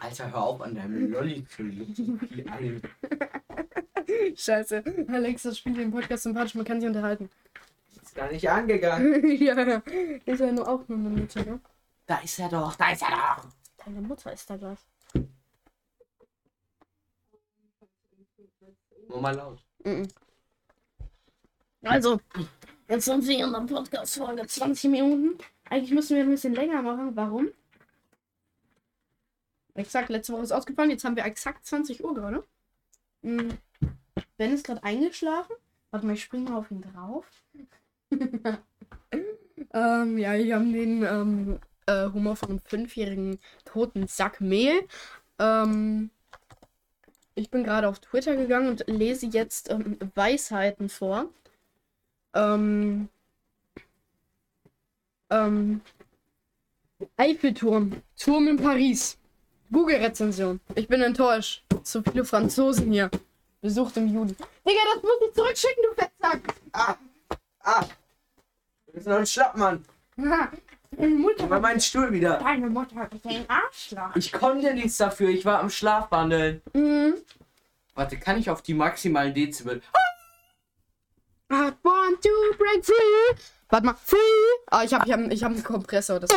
Alter, 0.00 0.30
hör 0.30 0.42
auf 0.42 0.60
an 0.60 0.74
deinem 0.74 1.10
Lolli 1.10 1.44
zu. 1.46 1.62
Ein- 1.62 2.82
Scheiße. 4.36 4.84
Alexa, 5.08 5.54
spiele 5.54 5.78
den 5.78 5.90
Podcast 5.90 6.22
sympathisch, 6.24 6.54
man 6.54 6.64
kann 6.64 6.80
sich 6.80 6.88
unterhalten. 6.88 7.28
Ist 8.02 8.14
gar 8.14 8.30
nicht 8.30 8.48
angegangen. 8.48 9.24
ja, 9.40 9.60
ja. 9.68 9.82
Ist 10.24 10.40
ja 10.40 10.52
nur 10.52 10.68
auch 10.68 10.86
nur 10.88 10.98
eine 10.98 11.08
Mutter, 11.10 11.44
ne? 11.44 11.60
Da 12.06 12.18
ist 12.18 12.38
er 12.38 12.48
doch, 12.48 12.74
da 12.76 12.92
ist 12.92 13.02
er 13.02 13.10
doch. 13.10 13.46
Deine 13.84 14.00
Mutter 14.02 14.32
ist 14.32 14.48
da 14.48 14.56
gleich. 14.56 14.78
Nur 19.08 19.20
mal 19.20 19.34
laut. 19.34 19.58
Mhm. 19.84 20.08
Also, 21.82 22.20
jetzt 22.88 23.04
sind 23.04 23.26
wir 23.26 23.44
in 23.46 23.52
der 23.52 23.60
Podcast-Folge 23.60 24.46
20 24.46 24.90
Minuten. 24.90 25.38
Eigentlich 25.70 25.92
müssen 25.92 26.16
wir 26.16 26.24
ein 26.24 26.30
bisschen 26.30 26.54
länger 26.54 26.82
machen. 26.82 27.14
Warum? 27.14 27.48
Exakt, 29.76 30.08
letzte 30.08 30.32
Woche 30.32 30.42
ist 30.42 30.52
ausgefallen. 30.52 30.90
Jetzt 30.90 31.04
haben 31.04 31.16
wir 31.16 31.24
exakt 31.24 31.66
20 31.66 32.02
Uhr 32.02 32.14
gerade. 32.14 32.42
Mhm. 33.22 33.58
Ben 34.38 34.52
ist 34.52 34.66
gerade 34.66 34.82
eingeschlafen. 34.82 35.54
Warte 35.90 36.06
mal, 36.06 36.14
ich 36.14 36.22
springe 36.22 36.50
mal 36.50 36.58
auf 36.58 36.70
ihn 36.70 36.82
drauf. 36.82 37.26
ähm, 39.72 40.18
ja, 40.18 40.34
wir 40.34 40.54
haben 40.54 40.72
den 40.72 41.02
ähm, 41.02 41.60
äh, 41.86 42.06
Humor 42.06 42.36
von 42.36 42.50
einem 42.50 42.60
fünfjährigen 42.60 43.38
toten 43.64 44.06
Sack 44.08 44.40
Mehl. 44.40 44.86
Ähm, 45.38 46.10
ich 47.34 47.50
bin 47.50 47.64
gerade 47.64 47.88
auf 47.88 47.98
Twitter 47.98 48.34
gegangen 48.34 48.68
und 48.70 48.84
lese 48.86 49.26
jetzt 49.26 49.70
ähm, 49.70 49.98
Weisheiten 50.14 50.88
vor. 50.88 51.28
Ähm, 52.34 53.10
ähm, 55.30 55.82
Eiffelturm. 57.16 58.02
Turm 58.16 58.48
in 58.48 58.56
Paris. 58.56 59.18
Google-Rezension. 59.72 60.60
Ich 60.74 60.88
bin 60.88 61.02
enttäuscht. 61.02 61.62
Zu 61.82 62.02
viele 62.02 62.24
Franzosen 62.24 62.90
hier. 62.92 63.10
Besucht 63.60 63.96
im 63.96 64.06
Juli. 64.12 64.34
Digga, 64.34 64.80
das 64.94 65.02
muss 65.02 65.12
ich 65.28 65.34
zurückschicken, 65.34 65.82
du 65.82 65.94
Fettsack. 66.02 66.54
Ah, 66.72 66.94
ah. 67.64 67.84
Du 68.86 68.92
bist 68.92 69.06
noch 69.06 69.16
ein 69.18 69.26
Schlappmann. 69.26 69.84
Deine 70.16 71.14
Mutter, 71.14 71.46
Bei 71.46 71.60
meinen 71.60 71.80
Stuhl 71.80 72.12
wieder. 72.12 72.38
deine 72.38 72.68
Mutter 72.70 73.08
ist 73.12 73.26
ein 73.26 73.44
Arschloch. 73.48 74.14
Ich 74.16 74.32
konnte 74.32 74.72
nichts 74.74 74.96
dafür, 74.96 75.28
ich 75.30 75.44
war 75.44 75.60
am 75.60 75.68
Schlafwandeln. 75.70 76.62
Mhm. 76.72 77.14
Warte, 77.94 78.18
kann 78.18 78.38
ich 78.38 78.48
auf 78.50 78.62
die 78.62 78.74
maximalen 78.74 79.34
Dezibel? 79.34 79.82
I 81.52 81.70
want 81.82 82.22
to 82.22 82.30
break 82.58 82.84
free. 82.84 83.36
Warte 83.68 83.86
mal, 83.86 83.94
free. 84.04 84.16
Ah, 84.70 84.84
ich 84.84 84.92
habe 84.94 85.06
ich 85.06 85.12
hab, 85.12 85.20
ich 85.30 85.44
hab 85.44 85.52
einen 85.52 85.62
Kompressor. 85.62 86.20
Das, 86.20 86.30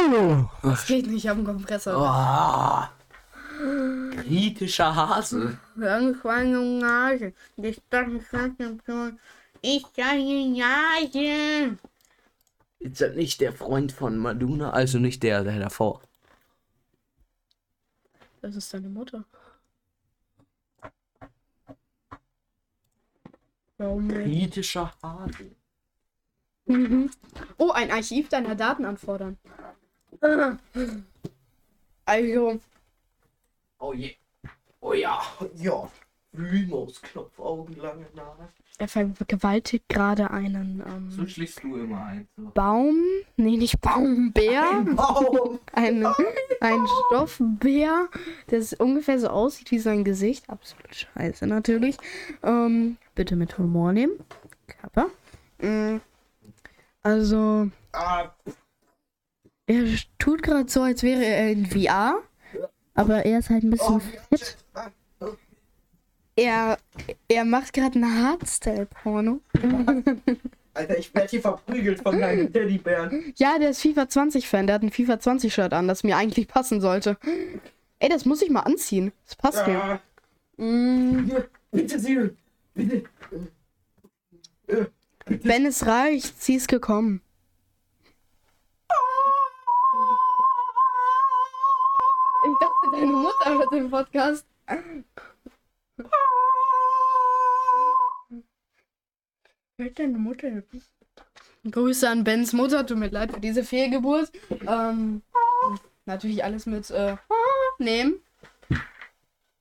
das 0.63 0.85
geht 0.87 1.07
nicht, 1.07 1.23
ich 1.25 1.27
habe 1.27 1.37
einen 1.39 1.47
Kompressor. 1.47 1.95
Oh. 1.97 2.98
Kritischer 3.59 4.95
Hase. 4.95 5.57
Langweilige 5.75 6.79
Nase. 6.79 7.33
Die 7.57 7.73
Stadtkonzentration. 7.73 9.19
Ich 9.61 9.85
Nase. 9.97 11.77
Ist 12.79 13.01
das 13.01 13.15
nicht 13.15 13.41
der 13.41 13.51
Freund 13.51 13.91
von 13.91 14.17
Maduna? 14.17 14.71
Also 14.71 14.99
nicht 14.99 15.21
der, 15.23 15.43
der 15.43 15.59
davor. 15.59 16.01
Das 18.41 18.55
ist 18.55 18.73
deine 18.73 18.87
Mutter. 18.87 19.25
Kritischer 23.77 24.93
Hase. 25.03 25.51
Mhm. 26.65 27.11
Oh, 27.57 27.71
ein 27.71 27.91
Archiv 27.91 28.29
deiner 28.29 28.55
Daten 28.55 28.85
anfordern. 28.85 29.37
Also, 32.05 32.59
Oh 33.79 33.93
je. 33.93 34.15
Oh 34.81 34.93
ja. 34.93 35.21
Ja. 35.55 35.89
Remote 36.33 36.93
Knopfaugen, 37.01 37.75
lange 37.77 38.05
Nase. 38.13 38.49
er 38.77 38.87
vergewaltigt 38.87 39.89
gerade 39.89 40.29
einen 40.29 40.83
So 41.09 41.23
ähm, 41.23 41.27
schlägst 41.27 41.63
du 41.63 41.75
immer 41.75 42.05
ein. 42.05 42.27
So. 42.37 42.51
Baum. 42.53 42.97
Nee, 43.35 43.57
nicht 43.57 43.81
Baumbär. 43.81 44.85
Baum. 44.95 45.59
Ein, 45.73 46.05
ein 46.61 46.85
Stoffbär, 47.07 48.09
das 48.47 48.73
ungefähr 48.73 49.17
so 49.19 49.29
aussieht 49.29 49.71
wie 49.71 49.79
sein 49.79 50.03
Gesicht. 50.03 50.49
Absolut 50.49 50.93
scheiße, 50.93 51.47
natürlich. 51.47 51.97
Ähm, 52.43 52.97
bitte 53.15 53.35
mit 53.35 53.57
Humor 53.57 53.91
nehmen. 53.93 54.19
Kappa. 54.67 55.07
Mm, 55.61 55.97
Also, 57.01 57.69
Ah, 57.91 58.29
er 59.65 59.83
tut 60.19 60.43
gerade 60.43 60.69
so, 60.69 60.81
als 60.83 61.01
wäre 61.01 61.23
er 61.25 61.51
in 61.51 61.65
VR. 61.65 62.19
Aber 62.99 63.25
er 63.25 63.39
ist 63.39 63.49
halt 63.49 63.63
ein 63.63 63.69
bisschen 63.69 63.95
oh, 63.95 63.99
fit. 64.35 64.57
Er, 66.35 66.77
er 67.27 67.45
macht 67.45 67.73
gerade 67.73 67.95
einen 67.95 68.23
Hardstyle-Porno. 68.23 69.41
Alter, 70.73 70.97
ich 70.97 71.13
werde 71.13 71.29
hier 71.29 71.41
verprügelt 71.41 72.01
von 72.01 72.19
deinem 72.19 72.51
Teddybären. 72.53 73.33
Ja, 73.37 73.57
der 73.57 73.69
ist 73.69 73.81
FIFA 73.81 74.03
20-Fan. 74.03 74.67
Der 74.67 74.75
hat 74.75 74.83
ein 74.83 74.91
FIFA 74.91 75.13
20-Shirt 75.15 75.73
an, 75.73 75.87
das 75.87 76.03
mir 76.03 76.17
eigentlich 76.17 76.47
passen 76.47 76.81
sollte. 76.81 77.17
Ey, 77.99 78.09
das 78.09 78.25
muss 78.25 78.41
ich 78.41 78.49
mal 78.49 78.61
anziehen. 78.61 79.11
Das 79.25 79.35
passt 79.35 79.65
mir. 79.67 79.81
Ah, 79.81 79.99
Mm, 80.61 81.29
bitte, 81.71 81.97
Siri. 81.97 82.31
Bitte. 82.73 83.03
wenn 85.25 85.65
es 85.65 85.85
reicht, 85.85 86.41
sie 86.41 86.55
ist 86.55 86.67
gekommen. 86.67 87.21
Deine 92.91 93.11
Mutter 93.11 93.57
hört 93.57 93.71
den 93.73 93.89
Podcast. 93.89 94.45
Hört 99.77 99.99
deine 99.99 100.17
Mutter? 100.17 100.63
Grüße 101.69 102.09
an 102.09 102.23
Bens 102.23 102.53
Mutter, 102.53 102.85
tut 102.85 102.97
mir 102.97 103.09
leid 103.09 103.31
für 103.33 103.39
diese 103.39 103.63
Fehlgeburt. 103.63 104.31
Ähm, 104.67 105.21
natürlich 106.05 106.43
alles 106.43 106.65
mit 106.65 106.89
äh, 106.91 107.17
nehmen. 107.77 108.21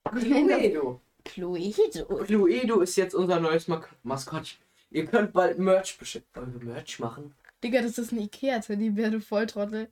Cluedo. 0.05 1.01
Cluedo. 1.25 2.17
Cluedo 2.25 2.81
ist 2.81 2.97
jetzt 2.97 3.15
unser 3.15 3.41
neues 3.41 3.67
Maskottchen. 4.03 4.59
Ihr 4.91 5.07
könnt 5.07 5.33
bald 5.33 5.59
Merch 5.59 5.99
bestellen. 5.99 6.25
Wollen 6.35 6.61
wir 6.61 6.73
Merch 6.73 6.99
machen? 6.99 7.35
Digga, 7.63 7.83
das 7.83 7.99
ist 7.99 8.13
ein 8.13 8.21
Ikea-Teddybär, 8.21 9.11
du 9.11 9.21
Volltrottel. 9.21 9.89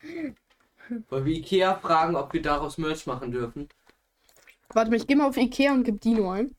Wollen 1.09 1.25
wir 1.25 1.35
Ikea 1.35 1.77
fragen, 1.77 2.17
ob 2.17 2.33
wir 2.33 2.43
daraus 2.43 2.79
Merch 2.79 3.07
machen 3.07 3.31
dürfen? 3.31 3.69
Warte 4.71 4.91
mal, 4.91 4.97
ich 4.97 5.07
geh 5.07 5.15
mal 5.15 5.29
auf 5.29 5.37
Ikea 5.37 5.73
und 5.73 5.85
gib 5.85 6.01
Dino 6.01 6.31
ein. 6.31 6.55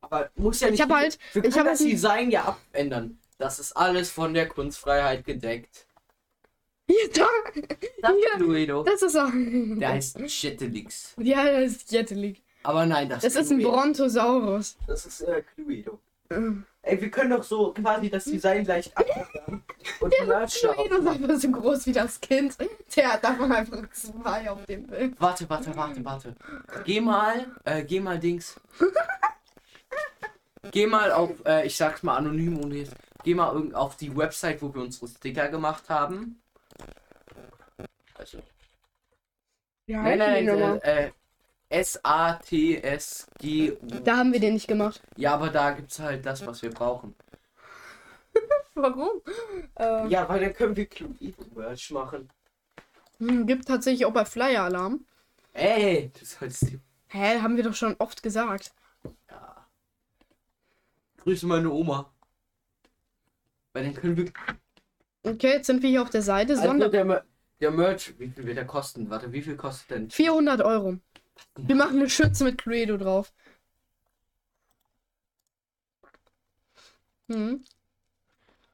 Aber 0.00 0.30
muss 0.36 0.60
ja 0.60 0.70
nicht. 0.70 0.80
Ich 0.80 0.82
hab 0.82 0.90
halt- 0.96 1.18
Wir 1.32 1.44
ich 1.44 1.50
können 1.52 1.66
hab 1.66 1.72
das 1.72 1.80
halt 1.80 1.90
Design 1.90 2.30
ja 2.30 2.44
abändern. 2.72 3.18
Das 3.38 3.58
ist 3.58 3.72
alles 3.76 4.10
von 4.10 4.34
der 4.34 4.48
Kunstfreiheit 4.48 5.24
gedeckt. 5.24 5.86
Hier, 6.88 7.10
da! 7.12 7.26
Das 8.00 8.12
ist 8.12 8.24
Ja. 8.24 8.36
Cluedo. 8.36 8.82
Das 8.82 9.02
ist 9.02 9.16
auch. 9.16 9.30
Der 9.32 9.88
heißt 9.90 10.18
Jettelix. 10.42 11.14
Ja, 11.18 11.44
das 11.60 11.72
ist 11.72 11.92
Jettelig. 11.92 12.42
Aber 12.62 12.86
nein, 12.86 13.08
das, 13.08 13.22
Das 13.22 13.36
ist 13.36 13.52
ein. 13.52 13.62
Brontosaurus. 13.62 14.76
Das 14.86 15.04
ist 15.04 15.20
äh, 15.20 15.42
Cluedo. 15.54 16.00
Ey, 16.30 17.00
wir 17.00 17.10
können 17.10 17.30
doch 17.30 17.42
so 17.42 17.72
quasi 17.72 18.10
das 18.10 18.24
Design 18.24 18.64
leicht 18.64 18.96
abändern. 18.96 19.62
Und 20.00 20.14
daraus 20.20 20.54
Cluedo 20.54 20.96
ist 20.96 21.06
einfach 21.06 21.36
so 21.36 21.50
groß 21.50 21.86
wie 21.86 21.92
das 21.92 22.20
Kind. 22.20 22.56
Der 22.94 23.12
hat 23.14 23.24
davon 23.24 23.50
einfach 23.50 23.90
zwei 23.90 24.50
auf 24.50 24.64
dem 24.66 24.86
Bild. 24.86 25.20
Warte, 25.20 25.48
warte, 25.48 25.74
warte, 25.76 26.04
warte. 26.04 26.34
Geh 26.84 27.00
mal, 27.00 27.46
äh, 27.64 27.82
geh 27.82 28.00
mal 28.00 28.18
Dings. 28.18 28.60
Geh 30.70 30.86
mal 30.86 31.12
auf, 31.12 31.30
äh, 31.46 31.66
ich 31.66 31.76
sag's 31.76 32.02
mal 32.02 32.16
anonym 32.16 32.58
und 32.58 32.72
jetzt. 32.72 32.94
Geh 33.24 33.34
mal 33.34 33.52
irgend 33.54 33.74
auf 33.74 33.96
die 33.96 34.14
Website, 34.14 34.60
wo 34.62 34.72
wir 34.74 34.82
unsere 34.82 35.08
Sticker 35.08 35.48
gemacht 35.48 35.88
haben. 35.88 36.42
Also, 38.14 38.38
Ja, 39.86 40.02
nein, 40.02 40.18
nein, 40.18 40.44
nein, 40.44 40.80
äh, 40.82 41.06
äh, 41.06 41.12
S-A-T-S-G-U. 41.70 43.76
Da 44.04 44.16
haben 44.16 44.32
wir 44.32 44.40
den 44.40 44.54
nicht 44.54 44.68
gemacht. 44.68 45.02
Ja, 45.16 45.34
aber 45.34 45.50
da 45.50 45.72
gibt's 45.72 45.98
halt 45.98 46.24
das, 46.24 46.46
was 46.46 46.62
wir 46.62 46.70
brauchen. 46.70 47.14
Warum? 48.74 49.20
Ähm, 49.76 50.08
Ja, 50.08 50.28
weil 50.28 50.40
dann 50.40 50.54
können 50.54 50.76
wir 50.76 50.86
Cluedo-Merch 50.86 51.90
machen. 51.90 52.28
hm, 53.18 53.46
gibt 53.46 53.66
tatsächlich 53.66 54.06
auch 54.06 54.12
bei 54.12 54.24
Flyer 54.24 54.64
Alarm. 54.64 55.04
Ey, 55.52 56.10
das 56.18 56.38
sollst 56.38 56.62
du. 56.62 56.80
Hä, 57.08 57.40
haben 57.40 57.56
wir 57.56 57.64
doch 57.64 57.74
schon 57.74 57.96
oft 57.98 58.22
gesagt. 58.22 58.72
Ja. 59.30 59.66
Grüße 61.18 61.46
meine 61.46 61.70
Oma. 61.70 62.10
Weil 63.72 63.84
dann 63.84 63.94
können 63.94 64.16
wir. 64.16 64.32
Okay, 65.24 65.52
jetzt 65.52 65.66
sind 65.66 65.82
wir 65.82 65.90
hier 65.90 66.02
auf 66.02 66.10
der 66.10 66.22
Seite. 66.22 66.52
Also 66.52 66.64
Sonder 66.66 66.88
der, 66.88 67.04
Mer- 67.04 67.24
der 67.60 67.70
Merch, 67.72 68.14
wie 68.18 68.28
viel 68.28 68.46
wird 68.46 68.56
der 68.56 68.66
kosten? 68.66 69.10
Warte, 69.10 69.32
wie 69.32 69.42
viel 69.42 69.56
kostet 69.56 69.90
denn? 69.90 70.10
400 70.10 70.60
Euro. 70.62 70.98
Wir 71.56 71.74
machen 71.74 71.96
eine 71.98 72.08
Schütze 72.10 72.44
mit 72.44 72.58
Cluedo 72.58 72.96
drauf. 72.96 73.32
Hm. 77.28 77.64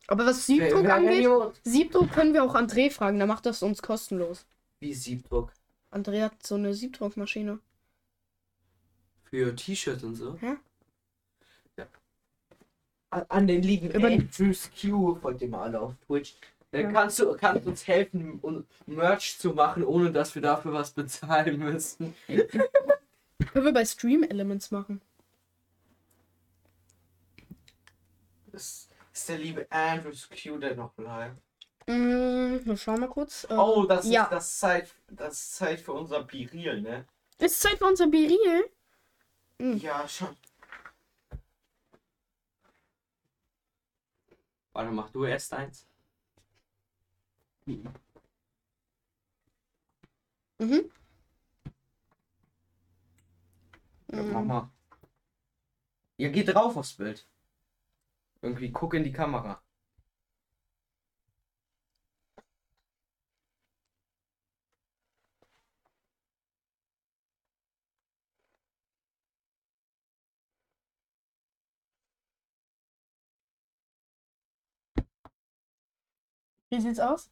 Aber 0.06 0.26
was 0.26 0.46
Siebdruck 0.46 0.84
Wer- 0.84 0.94
angeht, 0.94 1.60
Siebdruck 1.64 2.12
können 2.12 2.34
wir 2.34 2.44
auch 2.44 2.54
André 2.54 2.90
fragen, 2.90 3.18
der 3.18 3.26
macht 3.26 3.46
das 3.46 3.62
uns 3.62 3.80
kostenlos. 3.82 4.46
Wie 4.80 4.92
Siebdruck? 4.94 5.52
André 5.90 6.22
hat 6.22 6.46
so 6.46 6.56
eine 6.56 6.74
Siebdruckmaschine. 6.74 7.58
Für 9.24 9.54
T-Shirts 9.56 10.04
und 10.04 10.14
so? 10.16 10.36
Hä? 10.40 10.56
Ja. 11.78 11.86
An- 13.10 13.26
An 13.28 13.46
den 13.46 13.62
lieben 13.62 13.90
Über- 13.90 14.08
Andrews 14.08 14.70
Q, 14.78 15.16
folgt 15.16 15.40
ihr 15.42 15.48
mal 15.48 15.62
alle 15.62 15.80
auf 15.80 15.94
Twitch. 16.06 16.34
Der 16.74 16.82
Ja. 16.82 16.90
kannst 16.92 17.20
du 17.20 17.36
kannst 17.36 17.66
uns 17.68 17.86
helfen, 17.86 18.40
um 18.42 18.66
Merch 18.86 19.38
zu 19.38 19.50
machen, 19.50 19.84
ohne 19.84 20.10
dass 20.10 20.34
wir 20.34 20.42
dafür 20.42 20.72
was 20.72 20.90
bezahlen 20.90 21.60
müssen. 21.60 22.14
Können 22.28 23.64
wir 23.64 23.72
bei 23.72 23.84
Stream 23.84 24.24
Elements 24.24 24.72
machen. 24.72 25.00
Das 28.50 28.88
ist 29.12 29.28
der 29.28 29.38
liebe 29.38 29.66
Andrews 29.70 30.28
Q, 30.28 30.58
der 30.58 30.74
noch 30.74 30.92
bleibt. 30.94 31.40
Hm, 31.86 32.60
wir 32.64 32.76
schauen 32.76 33.00
mal 33.00 33.08
kurz. 33.08 33.44
Äh, 33.48 33.54
Oh, 33.54 33.84
das 33.84 34.08
ja. 34.08 34.24
ist 34.24 34.32
das 34.32 34.58
Zeit, 34.58 34.94
das 35.08 35.34
ist 35.34 35.54
Zeit 35.54 35.80
für 35.80 35.92
unser 35.92 36.24
Piril, 36.24 36.80
ne? 36.80 37.04
Ist 37.38 37.60
Zeit 37.60 37.78
für 37.78 37.86
unser 37.86 38.08
Biril. 38.08 38.64
Hm. 39.60 39.76
Ja, 39.78 40.08
schon. 40.08 40.36
Warte, 44.72 44.90
mach 44.90 45.10
du 45.10 45.24
erst 45.24 45.52
eins. 45.52 45.86
Mhm. 47.66 47.94
Ja, 54.12 54.22
mach 54.22 54.40
Hm. 54.40 54.46
mal. 54.46 54.70
Ja, 56.16 56.28
geh 56.28 56.42
drauf 56.44 56.76
aufs 56.76 56.94
Bild. 56.96 57.24
Irgendwie 58.42 58.70
guck 58.70 58.94
in 58.94 59.02
die 59.02 59.12
Kamera. 59.12 59.60
Wie 76.70 76.80
sieht's 76.80 77.00
aus? 77.00 77.30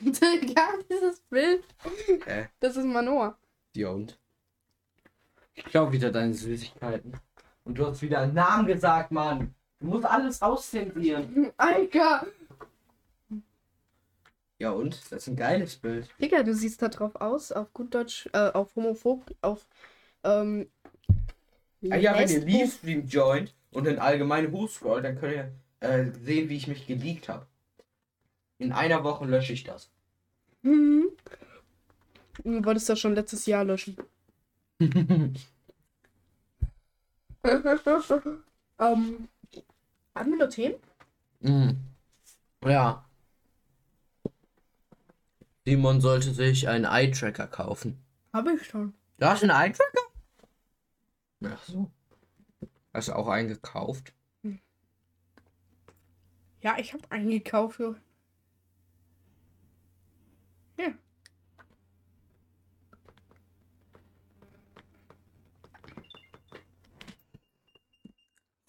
Digga, 0.04 0.68
dieses 0.88 1.20
Bild. 1.28 1.62
Hä? 2.24 2.48
Das 2.58 2.76
ist 2.76 2.86
Manoa. 2.86 3.36
Ja 3.76 3.90
und? 3.90 4.18
Ich 5.54 5.64
glaube 5.64 5.92
wieder 5.92 6.10
deine 6.10 6.32
Süßigkeiten. 6.32 7.12
Und 7.64 7.78
du 7.78 7.86
hast 7.86 8.00
wieder 8.00 8.20
einen 8.20 8.34
Namen 8.34 8.66
gesagt, 8.66 9.10
Mann. 9.10 9.54
Du 9.78 9.86
musst 9.86 10.06
alles 10.06 10.40
auszensieren. 10.40 11.52
Alter! 11.58 12.26
Ja 14.58 14.70
und? 14.70 15.00
Das 15.10 15.22
ist 15.22 15.28
ein 15.28 15.36
geiles 15.36 15.76
Bild. 15.76 16.08
Digga, 16.20 16.42
du 16.42 16.54
siehst 16.54 16.80
da 16.80 16.88
drauf 16.88 17.16
aus, 17.16 17.52
auf 17.52 17.72
gut 17.74 17.94
Deutsch, 17.94 18.28
äh, 18.32 18.50
auf 18.50 18.74
homophob, 18.76 19.24
auf, 19.42 19.66
ähm. 20.24 20.70
Ah, 21.90 21.96
ja, 21.96 22.18
wenn 22.18 22.28
ihr 22.28 22.44
Livestream 22.44 23.06
joint 23.06 23.54
und 23.70 23.86
in 23.86 23.98
allgemeine 23.98 24.50
hochscrollt, 24.50 25.04
dann 25.04 25.18
könnt 25.18 25.34
ihr 25.34 25.52
äh, 25.80 26.10
sehen, 26.10 26.48
wie 26.50 26.56
ich 26.56 26.68
mich 26.68 26.86
geleakt 26.86 27.28
habe. 27.30 27.46
In 28.60 28.72
einer 28.72 29.02
Woche 29.04 29.24
lösche 29.24 29.54
ich 29.54 29.64
das. 29.64 29.90
Hm. 30.62 31.08
Du 32.44 32.64
wolltest 32.64 32.90
das 32.90 33.00
schon 33.00 33.14
letztes 33.14 33.46
Jahr 33.46 33.64
löschen. 33.64 33.96
ähm. 34.80 35.38
Haben 40.14 40.30
wir 40.32 40.36
noch 40.38 40.48
Themen? 40.48 40.76
Mhm. 41.40 41.78
Ja. 42.64 43.04
Simon 45.64 46.02
sollte 46.02 46.34
sich 46.34 46.68
einen 46.68 46.84
Eye-Tracker 46.84 47.46
kaufen. 47.46 48.02
Habe 48.34 48.52
ich 48.52 48.66
schon. 48.66 48.92
Du 49.18 49.26
hast 49.26 49.42
einen 49.42 49.52
Eye-Tracker? 49.52 50.02
Ach 51.44 51.64
so. 51.64 51.90
Hast 52.92 53.08
du 53.08 53.14
auch 53.14 53.28
einen 53.28 53.48
gekauft? 53.48 54.12
Ja, 56.60 56.76
ich 56.78 56.92
habe 56.92 57.10
einen 57.10 57.30
gekauft. 57.30 57.80
Ja. 57.80 57.94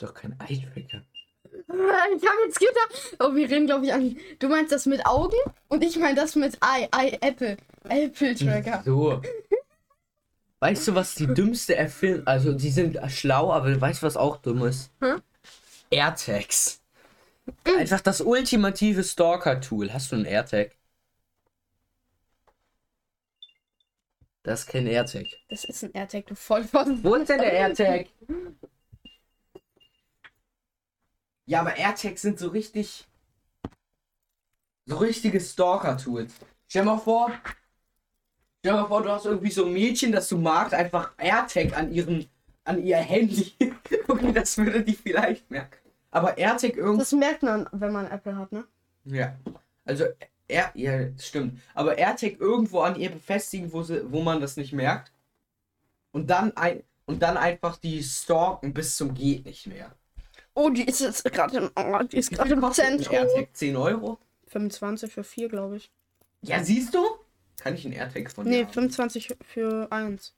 Doch 0.01 0.15
kein 0.15 0.35
Eye-Tracker. 0.39 1.03
Ich 1.53 2.27
habe 2.27 2.37
jetzt 2.45 2.59
gedacht. 2.59 3.17
Oh, 3.19 3.35
wir 3.35 3.47
reden, 3.47 3.67
glaube 3.67 3.85
ich, 3.85 3.93
an. 3.93 4.17
Du 4.39 4.49
meinst 4.49 4.71
das 4.71 4.87
mit 4.87 5.05
Augen 5.05 5.37
und 5.67 5.83
ich 5.83 5.97
meine 5.97 6.15
das 6.15 6.35
mit 6.35 6.55
Eye, 6.55 6.89
Eye, 6.91 7.19
Apple. 7.21 7.55
Apple 7.87 8.35
Tracker. 8.35 8.81
So. 8.83 9.21
Weißt 10.59 10.87
du, 10.87 10.95
was 10.95 11.13
die 11.13 11.27
dümmste 11.27 11.75
Erfindung... 11.75 12.25
Also, 12.25 12.53
die 12.53 12.71
sind 12.71 12.97
schlau, 13.11 13.51
aber 13.51 13.79
weißt 13.79 14.01
du, 14.01 14.07
was 14.07 14.17
auch 14.17 14.37
dumm 14.37 14.65
ist? 14.65 14.89
Hm? 15.01 15.21
AirTags. 15.91 16.81
Einfach 17.77 18.01
das 18.01 18.21
ultimative 18.21 19.03
Stalker-Tool. 19.03 19.93
Hast 19.93 20.11
du 20.11 20.15
einen 20.15 20.25
AirTag? 20.25 20.71
Das 24.43 24.61
ist 24.61 24.67
kein 24.67 24.87
AirTag. 24.87 25.27
Das 25.49 25.63
ist 25.63 25.83
ein 25.83 25.93
AirTag, 25.93 26.25
du 26.25 26.35
Vollpfosten. 26.35 27.03
Wo 27.03 27.13
ist 27.13 27.29
denn 27.29 27.39
der 27.39 27.53
AirTag? 27.53 28.07
Ja, 31.45 31.61
aber 31.61 31.77
AirTags 31.77 32.21
sind 32.21 32.39
so 32.39 32.49
richtig. 32.49 33.07
So 34.85 34.97
richtige 34.97 35.39
Stalker-Tools. 35.39 36.33
Stell 36.67 36.83
mal 36.83 36.97
vor. 36.97 37.31
Stell 38.59 38.73
mal 38.73 38.87
vor, 38.87 39.01
du 39.01 39.09
hast 39.09 39.25
irgendwie 39.25 39.51
so 39.51 39.65
ein 39.65 39.73
Mädchen, 39.73 40.11
das 40.11 40.29
du 40.29 40.37
magst, 40.37 40.73
einfach 40.73 41.13
AirTag 41.17 41.77
an 41.77 41.91
ihrem. 41.91 42.25
an 42.63 42.83
ihr 42.83 42.97
Handy. 42.97 43.53
okay, 44.07 44.31
das 44.31 44.57
würde 44.57 44.83
die 44.83 44.93
vielleicht 44.93 45.49
merken. 45.49 45.77
Aber 46.11 46.37
AirTag 46.37 46.77
irgendwie. 46.77 46.99
Das 46.99 47.11
merkt 47.13 47.43
man, 47.43 47.67
wenn 47.71 47.91
man 47.91 48.07
Apple 48.07 48.35
hat, 48.35 48.51
ne? 48.51 48.65
Ja. 49.05 49.35
Also, 49.85 50.05
er, 50.47 50.71
ja, 50.75 51.17
stimmt. 51.17 51.59
Aber 51.73 51.97
AirTag 51.97 52.39
irgendwo 52.39 52.81
an 52.81 52.99
ihr 52.99 53.09
befestigen, 53.09 53.71
wo, 53.71 53.81
sie, 53.81 54.11
wo 54.11 54.21
man 54.21 54.41
das 54.41 54.57
nicht 54.57 54.73
merkt. 54.73 55.11
Und 56.11 56.29
dann, 56.29 56.55
ein, 56.57 56.83
und 57.05 57.21
dann 57.21 57.37
einfach 57.37 57.77
die 57.77 58.03
stalken 58.03 58.73
bis 58.73 58.97
zum 58.97 59.13
geht 59.13 59.45
nicht 59.45 59.67
mehr. 59.67 59.95
Oh, 60.53 60.69
die 60.69 60.83
ist 60.85 60.99
jetzt 60.99 61.23
gerade 61.25 61.57
im, 61.57 61.71
oh, 61.75 62.03
die 62.03 62.17
ist 62.17 62.31
gerade 62.31 62.53
im 62.53 62.73
Zentrum. 62.73 63.15
AirTag 63.15 63.55
10 63.55 63.75
Euro? 63.77 64.19
25 64.47 65.11
für 65.13 65.23
4, 65.23 65.47
glaube 65.49 65.77
ich. 65.77 65.91
Ja, 66.41 66.63
siehst 66.63 66.93
du? 66.93 67.05
Kann 67.59 67.75
ich 67.75 67.85
einen 67.85 67.93
AirTag 67.93 68.31
von 68.31 68.45
Nee, 68.45 68.59
dir 68.59 68.65
haben? 68.65 68.73
25 68.73 69.35
für 69.41 69.87
1. 69.91 70.33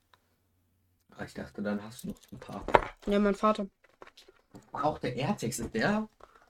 Ah, 1.18 1.24
Ich 1.26 1.34
dachte, 1.34 1.62
dann 1.62 1.82
hast 1.84 2.04
du 2.04 2.10
noch 2.10 2.20
ein 2.32 2.40
paar. 2.40 2.66
Ja, 3.08 3.20
mein 3.20 3.36
Vater. 3.36 3.68
Auch 4.72 5.00
der 5.00 5.16
AirTags 5.16 5.60
ist 5.60 5.74
der? 5.74 6.08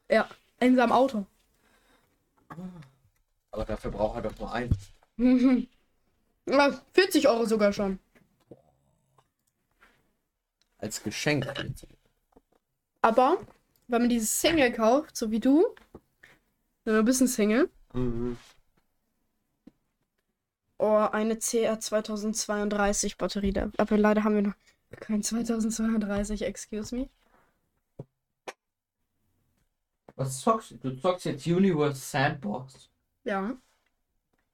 Ja, 0.09 0.27
in 0.59 0.75
seinem 0.75 0.91
Auto. 0.91 1.25
Aber 3.51 3.65
dafür 3.65 3.91
braucht 3.91 4.15
er 4.17 4.21
doch 4.23 4.37
nur 4.39 4.51
einen. 4.53 4.75
Mhm. 5.17 5.67
Ja, 6.45 6.77
40 6.93 7.29
Euro 7.29 7.45
sogar 7.45 7.71
schon. 7.71 7.99
Als 10.77 11.01
Geschenk. 11.01 11.45
Aber, 13.03 13.37
wenn 13.87 14.01
man 14.01 14.09
dieses 14.09 14.39
Single 14.41 14.71
kauft, 14.71 15.15
so 15.15 15.29
wie 15.29 15.39
du, 15.39 15.63
dann 16.85 16.95
ein 16.95 17.05
bisschen 17.05 17.27
Single, 17.27 17.69
oh, 20.77 21.07
eine 21.11 21.37
CR 21.37 21.79
2032 21.79 23.17
Batterie. 23.17 23.53
da- 23.53 23.71
Aber 23.77 23.97
leider 23.97 24.23
haben 24.23 24.35
wir 24.35 24.41
noch 24.41 24.55
kein 24.99 25.23
2032, 25.23 26.43
excuse 26.43 26.95
me. 26.95 27.09
Was 30.15 30.41
zockst 30.41 30.71
du? 30.71 30.77
Du 30.77 30.95
zockst 30.95 31.25
jetzt 31.25 31.47
Universe 31.47 31.99
Sandbox. 31.99 32.89
Ja. 33.23 33.57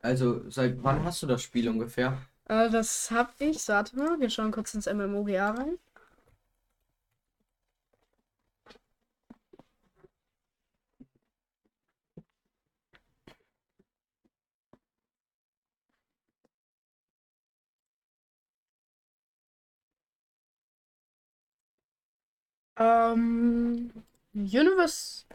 Also, 0.02 0.50
seit 0.50 0.82
wann 0.84 1.04
hast 1.04 1.22
du 1.22 1.28
das 1.28 1.42
Spiel 1.42 1.68
ungefähr? 1.68 2.18
Äh, 2.46 2.70
das 2.70 3.12
hab 3.12 3.34
ich, 3.40 3.68
warte 3.68 3.98
mal, 3.98 4.20
wir 4.20 4.30
schauen 4.30 4.52
kurz 4.52 4.74
ins 4.74 4.86
MMOGA 4.88 5.52
rein. 5.52 5.78
Ähm, 22.80 23.92
Universe 24.34 25.26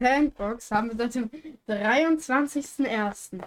Sandbox 0.00 0.70
haben 0.70 0.88
wir 0.88 0.96
seit 0.96 1.14
dem 1.14 1.30
23.01. 1.68 3.40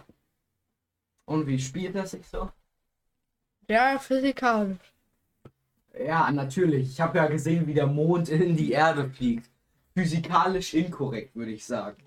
Und 1.25 1.47
wie 1.47 1.59
spielt 1.59 1.95
das 1.95 2.11
sich 2.11 2.25
so? 2.27 2.51
Ja, 3.67 3.99
physikalisch. 3.99 4.77
Ja, 5.99 6.31
natürlich. 6.31 6.91
Ich 6.91 7.01
habe 7.01 7.17
ja 7.17 7.27
gesehen, 7.27 7.67
wie 7.67 7.73
der 7.73 7.87
Mond 7.87 8.29
in 8.29 8.55
die 8.55 8.71
Erde 8.71 9.09
fliegt. 9.09 9.49
Physikalisch 9.95 10.73
inkorrekt, 10.75 11.35
würde 11.35 11.51
ich 11.51 11.65
sagen. 11.65 12.03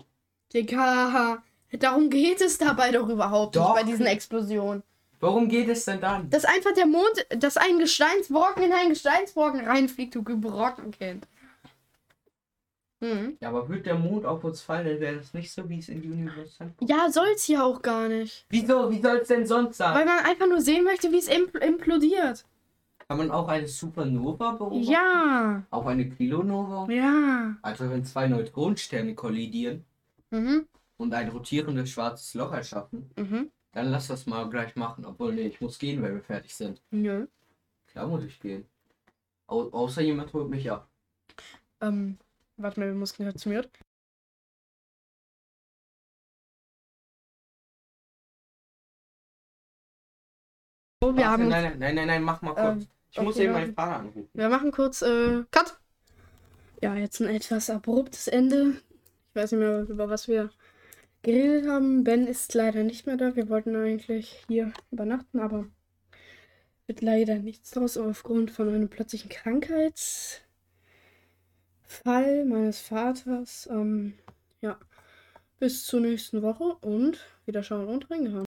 Digga, 0.53 1.43
darum 1.71 2.09
geht 2.09 2.41
es 2.41 2.57
dabei 2.57 2.91
doch 2.91 3.09
überhaupt 3.09 3.55
Doch. 3.55 3.75
nicht 3.75 3.75
bei 3.75 3.91
diesen 3.91 4.05
Explosionen. 4.05 4.83
Warum 5.21 5.47
geht 5.47 5.69
es 5.69 5.85
denn 5.85 6.01
dann? 6.01 6.29
Dass 6.29 6.45
einfach 6.45 6.73
der 6.73 6.87
Mond, 6.87 7.25
dass 7.29 7.55
ein 7.57 7.77
Gesteinsbrocken 7.79 8.63
in 8.63 8.73
einen 8.73 8.89
Gesteinsbrocken 8.89 9.65
reinfliegt, 9.65 10.15
du 10.15 10.23
Gebrockenkind. 10.23 11.25
Hm. 13.01 13.37
Ja, 13.39 13.49
aber 13.49 13.67
würde 13.67 13.81
der 13.83 13.95
Mond 13.95 14.25
auf 14.25 14.43
uns 14.43 14.61
fallen, 14.61 14.85
dann 14.85 14.99
wäre 14.99 15.17
das 15.17 15.33
nicht 15.33 15.51
so, 15.51 15.67
wie 15.69 15.79
es 15.79 15.89
in 15.89 16.01
die 16.03 16.09
Universum 16.11 16.73
Ja, 16.81 17.09
soll's 17.09 17.47
ja 17.47 17.63
auch 17.63 17.81
gar 17.81 18.07
nicht. 18.07 18.45
Wieso? 18.49 18.91
Wie 18.91 19.01
soll 19.01 19.17
es 19.17 19.27
denn 19.27 19.47
sonst 19.47 19.77
sein? 19.77 19.95
Weil 19.95 20.05
man 20.05 20.19
einfach 20.25 20.47
nur 20.47 20.61
sehen 20.61 20.83
möchte, 20.83 21.11
wie 21.11 21.17
es 21.17 21.27
impl 21.27 21.57
implodiert. 21.59 22.45
Kann 23.07 23.17
man 23.17 23.31
auch 23.31 23.47
eine 23.47 23.67
Supernova 23.67 24.51
beobachten? 24.51 24.83
Ja, 24.91 25.63
Auch 25.71 25.85
eine 25.87 26.09
Kilonova? 26.09 26.91
ja. 26.91 27.55
Also 27.61 27.89
wenn 27.89 28.05
zwei 28.05 28.27
Neutronensterne 28.27 29.15
kollidieren 29.15 29.83
Mhm, 30.29 30.65
und 30.97 31.13
ein 31.13 31.27
rotierendes 31.29 31.89
schwarzes 31.89 32.33
Loch 32.35 32.53
erschaffen, 32.53 33.09
mhm. 33.17 33.51
Dann 33.71 33.89
lass 33.91 34.07
das 34.07 34.25
mal 34.25 34.49
gleich 34.49 34.75
machen. 34.75 35.05
Obwohl, 35.05 35.33
nee, 35.33 35.47
ich 35.47 35.61
muss 35.61 35.79
gehen, 35.79 36.01
wenn 36.01 36.15
wir 36.15 36.23
fertig 36.23 36.53
sind. 36.55 36.81
Nö. 36.91 37.27
Klar 37.87 38.07
muss 38.07 38.23
ich 38.23 38.39
gehen. 38.39 38.65
Au 39.47 39.69
außer 39.71 40.01
jemand 40.01 40.33
holt 40.33 40.49
mich 40.49 40.69
ab. 40.71 40.87
Ähm, 41.81 42.17
warte 42.57 42.79
mal, 42.79 42.87
wir 42.87 42.95
mussten 42.95 43.23
gerade 43.23 43.37
zu 43.37 43.49
mir. 43.49 43.69
Oh, 51.03 51.07
wir 51.07 51.15
Warte, 51.15 51.29
haben. 51.29 51.47
nein, 51.47 51.63
nein, 51.63 51.79
nein, 51.79 51.95
nein, 51.95 52.07
nein, 52.07 52.23
mach 52.23 52.41
mal 52.41 52.53
kurz. 52.53 52.83
Ähm, 52.83 52.87
ich 53.11 53.21
muss 53.21 53.35
okay, 53.35 53.45
eben 53.45 53.53
warte. 53.53 53.65
meinen 53.65 53.75
Vater 53.75 53.95
anrufen. 53.97 54.29
Wir 54.33 54.49
machen 54.49 54.71
kurz 54.71 55.01
äh, 55.01 55.43
Cut. 55.49 55.79
Ja, 56.81 56.95
jetzt 56.95 57.19
ein 57.19 57.27
etwas 57.27 57.69
abruptes 57.69 58.27
Ende. 58.27 58.75
Ich 59.29 59.35
weiß 59.35 59.51
nicht 59.51 59.59
mehr, 59.59 59.81
über 59.89 60.09
was 60.09 60.27
wir 60.27 60.51
geredet 61.23 61.67
haben. 61.67 62.03
Ben 62.03 62.27
ist 62.27 62.53
leider 62.53 62.83
nicht 62.83 63.05
mehr 63.05 63.17
da. 63.17 63.35
Wir 63.35 63.49
wollten 63.49 63.75
eigentlich 63.75 64.43
hier 64.47 64.73
übernachten, 64.91 65.39
aber 65.39 65.67
wird 66.87 67.01
leider 67.01 67.39
nichts 67.39 67.71
draus 67.71 67.97
aufgrund 67.97 68.51
von 68.51 68.67
einem 68.67 68.89
plötzlichen 68.89 69.29
Krankheitsfall 69.29 70.43
meines 72.45 72.81
Vaters. 72.81 73.69
Ähm, 73.71 74.13
ja, 74.61 74.77
bis 75.59 75.85
zur 75.85 76.01
nächsten 76.01 76.41
Woche 76.41 76.75
und 76.81 77.19
wieder 77.45 77.63
schauen 77.63 77.87
und 77.87 78.09
reingehauen. 78.09 78.39